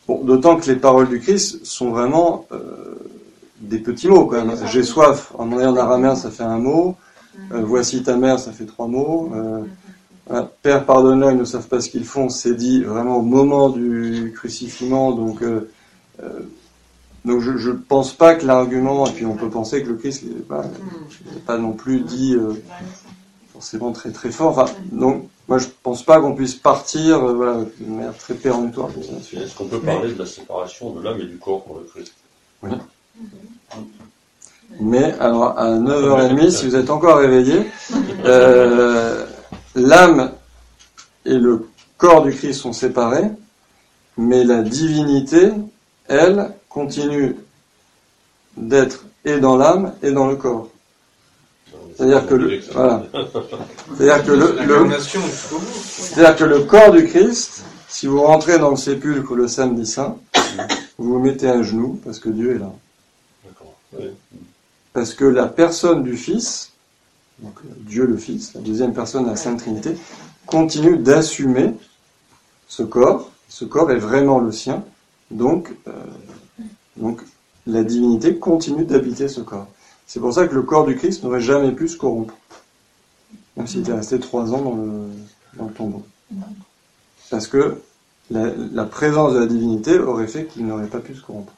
[0.07, 2.95] Bon, d'autant que les paroles du Christ sont vraiment euh,
[3.61, 4.45] des petits mots, quand.
[4.67, 5.31] J'ai soif.
[5.37, 6.97] En en araméen, ça fait un mot.
[7.53, 9.31] Euh, voici ta mère, ça fait trois mots.
[9.35, 12.29] Euh, Père, pardonne-leur, ils ne savent pas ce qu'ils font.
[12.29, 15.11] C'est dit vraiment au moment du crucifiement.
[15.11, 15.43] Donc,
[17.23, 20.23] donc je ne pense pas que l'argument, et puis on peut penser que le Christ
[20.23, 20.65] n'est pas,
[21.45, 22.53] pas, non plus dit, euh,
[23.53, 24.57] forcément très très fort.
[24.57, 28.89] Enfin, donc, moi, je pense pas qu'on puisse partir euh, voilà, de manière très péremptoire.
[28.89, 32.13] Est-ce qu'on peut parler de la séparation de l'âme et du corps pour le Christ?
[34.79, 37.67] Mais alors, à 9h30, si vous êtes encore réveillé,
[38.25, 39.25] euh,
[39.75, 40.31] l'âme
[41.25, 41.67] et le
[41.97, 43.29] corps du Christ sont séparés,
[44.17, 45.51] mais la divinité,
[46.07, 47.35] elle, continue
[48.57, 50.69] d'être et dans l'âme et dans le corps.
[51.95, 53.03] C'est-à-dire que le, voilà.
[53.97, 54.91] C'est-à-dire que le,
[55.83, 60.17] c'est-à-dire que le corps du Christ, si vous rentrez dans le sépulcre le samedi saint,
[60.97, 62.71] vous vous mettez à genoux parce que Dieu est là.
[63.99, 64.05] Oui.
[64.93, 66.71] Parce que la personne du Fils,
[67.39, 69.95] donc euh, Dieu le Fils, la deuxième personne de la Sainte Trinité,
[70.45, 71.73] continue d'assumer
[72.67, 73.29] ce corps.
[73.49, 74.83] Ce corps est vraiment le sien.
[75.29, 75.91] Donc, euh,
[76.97, 77.21] donc
[77.67, 79.67] la divinité continue d'habiter ce corps.
[80.07, 82.33] C'est pour ça que le corps du Christ n'aurait jamais pu se corrompre.
[83.55, 86.03] Même s'il était resté trois ans dans le, tombeau.
[87.29, 87.77] Parce que
[88.29, 91.53] la, la présence de la divinité aurait fait qu'il n'aurait pas pu se corrompre.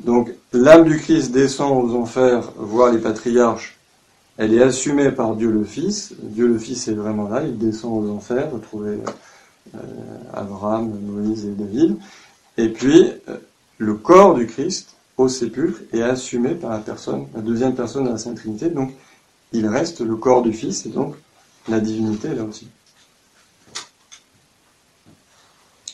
[0.00, 3.78] Donc l'âme du Christ descend aux enfers voir les patriarches.
[4.38, 6.14] Elle est assumée par Dieu le Fils.
[6.20, 7.42] Dieu le Fils est vraiment là.
[7.44, 8.98] Il descend aux enfers, retrouver
[9.74, 9.78] euh,
[10.32, 11.96] Abraham, Moïse et David.
[12.56, 13.36] Et puis euh,
[13.82, 18.10] le corps du Christ au sépulcre est assumé par la personne, la deuxième personne de
[18.10, 18.70] la Sainte Trinité.
[18.70, 18.92] Donc
[19.52, 21.16] il reste le corps du Fils et donc
[21.68, 22.68] la divinité est là aussi.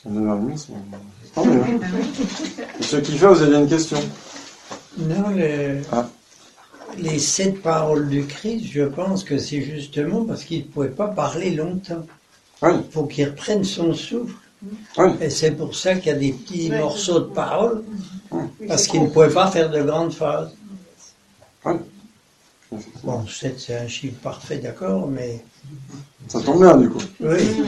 [0.07, 0.67] À 9h30, c'est
[1.25, 1.63] c'est tant mieux.
[1.63, 1.81] hein.
[2.79, 3.99] Monsieur Kiffer, vous aviez une question?
[4.99, 6.09] Non, le- Ah.
[6.99, 11.09] les sept paroles du Christ, je pense que c'est justement parce qu'il ne pouvait pas
[11.09, 12.07] parler longtemps.
[12.63, 12.71] Oui.
[12.87, 14.35] Il faut qu'il reprenne son souffle.
[15.21, 17.83] Et c'est pour ça qu'il y a des petits morceaux de paroles,
[18.33, 20.51] Oui, parce qu'il ne pouvait pas faire de grandes phrases.
[23.03, 25.43] Bon, c'est un chiffre parfait, d'accord, mais
[26.29, 26.99] Ça tombe bien du coup.
[27.21, 27.39] oui.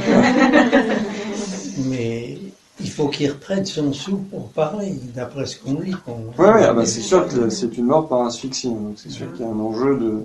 [1.86, 2.38] mais
[2.80, 5.94] il faut qu'il reprenne son souffle pour parler, d'après ce qu'on lit.
[6.04, 8.68] qu'on- Oui, oui, ah bah c'est sûr que c'est une mort par asphyxie.
[8.68, 10.22] Donc c'est sûr qu'il y a un enjeu de,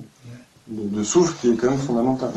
[0.68, 2.32] de, de souffle qui est quand même fondamental.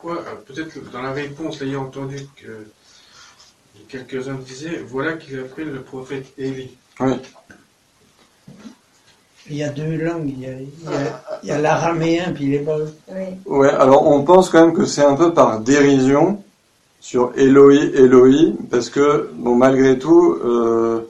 [0.00, 2.66] Pourquoi, euh, peut-être que dans la réponse, l'ayant entendu que
[3.88, 6.76] quelques-uns disaient, voilà qu'il appelle le prophète Élie.
[7.00, 7.14] Oui.
[9.48, 12.32] Il y a deux langues, il y a, il y a- il y a l'araméen
[12.32, 12.94] puis l'hébreu.
[13.10, 13.24] Oui.
[13.46, 16.42] Ouais, alors on pense quand même que c'est un peu par dérision
[17.00, 21.00] sur Eloi, Eloi, parce que, bon, malgré tout, euh,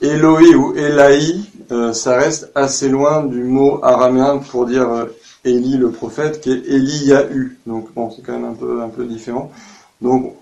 [0.00, 1.40] Eloi ou Elaï,
[1.72, 5.06] euh, ça reste assez loin du mot araméen pour dire euh,
[5.46, 7.58] Élie le prophète, qui est Eliyahu.
[7.66, 9.50] Donc bon, c'est quand même un peu, un peu différent.
[10.00, 10.34] Donc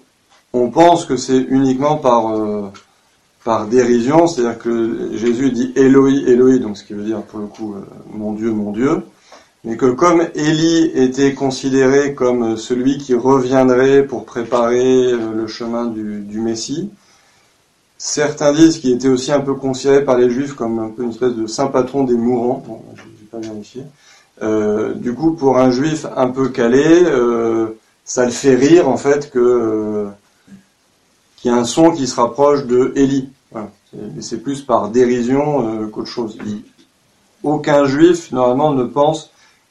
[0.52, 2.70] on pense que c'est uniquement par, euh,
[3.44, 7.46] par dérision, c'est-à-dire que Jésus dit Eloi, Eloi, donc ce qui veut dire pour le
[7.46, 9.02] coup euh, mon Dieu, mon Dieu
[9.64, 15.86] mais que comme Élie était considéré comme celui qui reviendrait pour préparer euh, le chemin
[15.86, 16.90] du, du Messie,
[17.96, 21.10] certains disent qu'il était aussi un peu considéré par les Juifs comme un peu une
[21.10, 22.62] espèce de saint patron des mourants.
[22.66, 23.84] Bon, je pas vérifié.
[24.42, 27.68] Euh, du coup, pour un Juif un peu calé, euh,
[28.04, 30.06] ça le fait rire en fait que euh,
[31.36, 33.28] qu'il y a un son qui se rapproche de Élie.
[33.52, 33.70] Voilà.
[33.90, 36.36] C'est- C'est plus par dérision qu'autre chose.
[37.42, 39.30] Aucun Juif normalement ne pense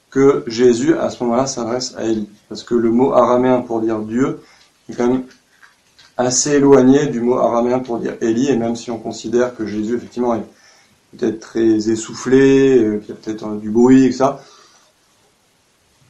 [0.09, 2.29] que Jésus, à ce moment-là, s'adresse à Élie.
[2.47, 4.39] Parce que le mot araméen pour dire Dieu
[4.89, 5.23] est quand même
[6.15, 9.95] assez éloigné du mot araméen pour dire Élie, et même si on considère que Jésus,
[9.95, 10.45] effectivement, est
[11.17, 14.39] peut-être très essoufflé, qu'il y a peut-être du bruit, et ça,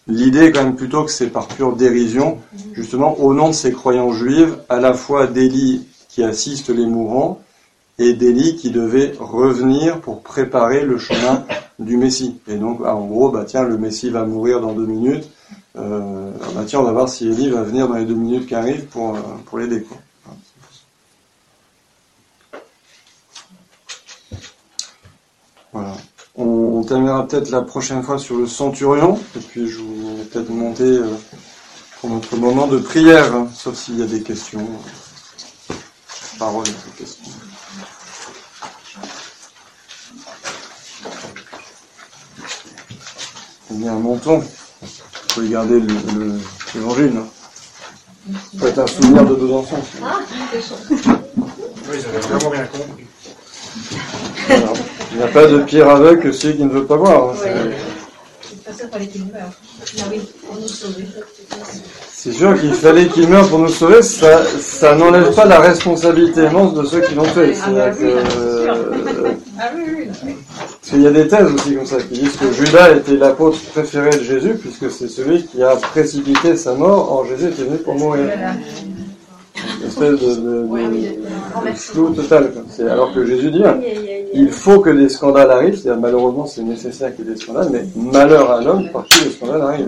[0.08, 2.40] l'idée est quand même plutôt que c'est par pure dérision,
[2.74, 7.42] justement, au nom de ces croyants juifs, à la fois d'Élie qui assiste les mourants,
[8.00, 11.46] et d'Élie qui devait revenir pour préparer le chemin
[11.80, 12.40] du Messie.
[12.48, 15.30] Et donc, ah, en gros, bah tiens, le Messie va mourir dans deux minutes.
[15.76, 18.48] Euh, ah, bah tiens, on va voir si Élie va venir dans les deux minutes
[18.48, 19.86] qui arrivent pour, euh, pour l'aider.
[25.72, 25.96] Voilà.
[26.84, 30.50] On, terminera peut-être la prochaine fois sur le centurion, et puis je vous vais peut-être
[30.50, 31.16] monter euh,
[32.02, 34.68] pour notre moment de prière, hein, sauf s'il y a des questions.
[36.38, 37.32] Parole et des questions.
[43.72, 44.40] Eh bien, montons.
[44.40, 44.88] Vous
[45.34, 45.88] pouvez garder le-
[46.20, 46.40] le-
[46.76, 47.14] l'évangile.
[47.18, 47.28] hein.
[48.54, 49.76] Ça peut être un souvenir de Besançon.
[50.92, 51.00] Oui,
[51.94, 53.06] ils avaient vraiment bien compris.
[54.48, 54.74] Voilà.
[55.14, 57.30] Il n'y a pas de pire aveugle que celui qui ne veut pas voir.
[57.30, 57.34] hein.
[57.46, 57.50] Ah.
[62.12, 66.44] C'est sûr qu'il fallait qu'il meure pour nous sauver, ça, ça n'enlève pas la responsabilité
[66.46, 67.54] immense de ceux qui l'ont fait.
[67.66, 68.74] Ah bah que, euh,
[69.60, 69.70] Ah.
[70.82, 73.60] Parce qu'il y a des thèses aussi comme ça qui disent que Judas était l'apôtre
[73.72, 77.12] préféré de Jésus puisque c'est celui qui a précipité sa mort.
[77.12, 78.26] Or Jésus était venu pour mourir.
[79.86, 82.52] Espèce de, de- de- de flou total.
[82.70, 83.80] C'est- Alors que Jésus dit, hein,
[84.34, 87.70] il faut que des scandales arrivent, c'est-à-dire malheureusement c'est nécessaire qu'il y ait des scandales,
[87.72, 89.88] mais malheur à l'homme par qui les scandales arrivent.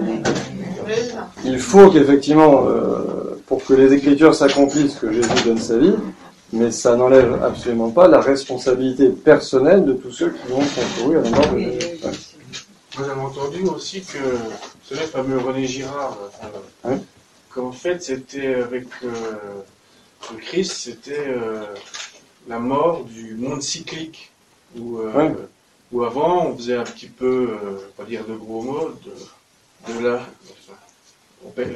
[1.44, 5.96] Il faut qu'effectivement, euh, pour que les Écritures s'accomplissent, que Jésus donne sa vie,
[6.54, 11.22] mais ça n'enlève absolument pas la responsabilité personnelle de tous ceux qui ont concouru à
[11.22, 11.78] la mort de Jésus.
[12.04, 12.12] Ouais.
[12.98, 16.18] Vous avez entendu aussi que, vous savez, le fameux René Girard,
[16.86, 16.96] euh.
[17.56, 19.10] Qu'en fait, c'était avec euh,
[20.34, 21.64] le Christ, c'était euh,
[22.48, 24.32] la mort du monde cyclique,
[24.78, 25.12] où, euh,
[25.94, 30.00] où avant, on faisait un petit peu, euh, pas dire de gros mots, de, de
[30.06, 30.28] la,
[31.46, 31.68] on, pê-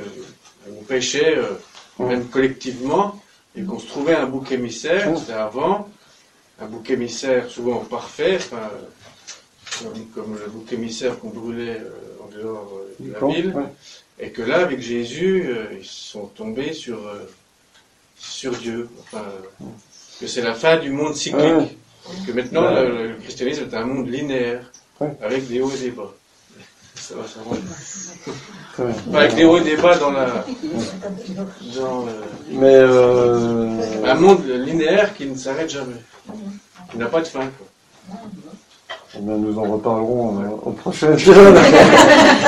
[0.69, 1.37] on pêchait,
[1.99, 3.21] même collectivement,
[3.55, 5.89] et qu'on se trouvait un bouc émissaire, c'était avant,
[6.59, 8.69] un bouc émissaire souvent parfait, enfin,
[9.81, 13.63] comme, comme le bouc émissaire qu'on brûlait euh, en dehors euh, de la ville, ouais.
[14.19, 17.29] Et que là, avec Jésus, euh, ils sont tombés sur, euh,
[18.17, 18.89] sur Dieu.
[19.01, 19.25] Enfin,
[20.19, 21.43] que c'est la fin du monde cyclique.
[21.43, 21.77] Ouais.
[22.23, 22.87] Et que maintenant, Ouais.
[22.87, 25.11] le, le christianisme est un monde linéaire, Ouais.
[25.21, 26.13] avec des hauts et des bas.
[26.95, 27.55] Ça va, ça va.
[28.77, 30.45] Enfin, avec des hauts et des bas dans la.
[31.75, 32.11] Dans, euh,
[32.51, 35.95] Mais euh, un monde linéaire qui ne s'arrête jamais.
[36.91, 37.49] Qui n'a pas de fin.
[37.57, 38.17] Quoi.
[39.15, 41.55] Eh bien, nous en reparlerons euh, au prochain épisode.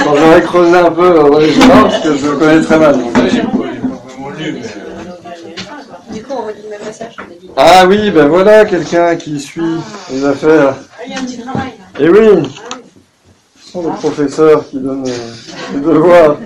[0.03, 2.97] Quand j'aurai creusé un peu euh, René Girard, parce que je le connais très mal.
[2.97, 3.11] donc.
[3.29, 4.59] J'ai mais.
[4.59, 6.79] euh, Du coup, on redit le même.
[7.57, 9.61] Ah oui, ben voilà quelqu'un qui suit
[10.11, 10.75] les affaires.
[10.77, 11.73] Ah, il y a un petit travail.
[11.99, 12.05] là.
[12.05, 12.49] Et oui,
[13.63, 16.37] ce sont les professeurs qui donnent euh, les devoirs.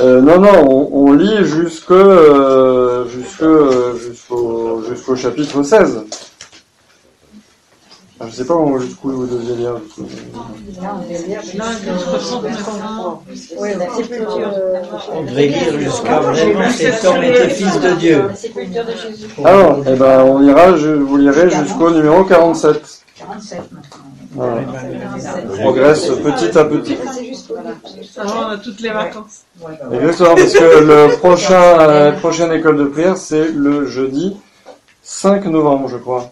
[0.00, 6.04] Euh, non, non, on, on lit jusque, euh, jusque, euh, jusqu'au, jusqu'au chapitre 16.
[8.20, 9.72] Ah, je sais pas où- jusqu'où vous deviez lire.
[9.72, 13.22] Là, on est lire Non, jusqu'au- 63.
[13.58, 14.50] Oui, la sépulture.
[15.12, 18.24] On devait lire jusqu'à vraiment cet homme était fils de Dieu.
[18.28, 19.26] La sépulture de Jésus.
[19.44, 22.80] Alors, eh ben, on lira, je, vous lirez jusqu'au numéro 47.
[23.18, 23.88] 47 maintenant.
[24.34, 24.62] Voilà.
[25.52, 26.96] On progresse petit à petit.
[27.14, 27.56] C'est juste pour
[28.14, 29.40] Ça va, on a toutes les vacances.
[29.92, 34.36] Exactement, parce que le prochain, euh, la prochaine école de prière, c'est le jeudi
[35.02, 36.30] 5 novembre, je crois.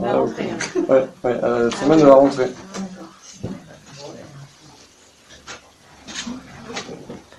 [0.00, 0.48] La rentrée.
[0.50, 0.80] hein.
[0.88, 2.50] Ouais, ouais, à la semaine de la rentrée.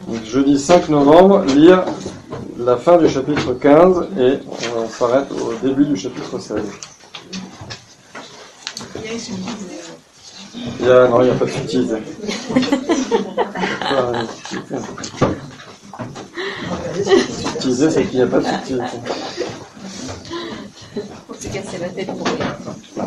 [0.08, 1.84] Donc, jeudi 5 novembre, lire
[2.58, 4.39] la fin du chapitre 15 et
[4.78, 6.62] on s'arrête au début du chapitre 16.
[10.80, 11.95] Il y a non, il n'y a pas de subtilité.
[17.04, 18.97] Subtilité, c'est qu'il n'y a pas de subtilité.
[20.96, 22.56] On s'est cassé la tête pour rien.
[23.00, 23.04] Ah,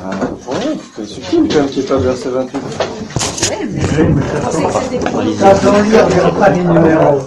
[0.48, 2.58] ouais, c'est subtil quand même qu'il n'y ait pas de verset 28.
[3.40, 3.48] Je
[4.40, 5.00] pensais que c'était
[5.38, 7.20] Ça, dans lui, on verra pas les numéros.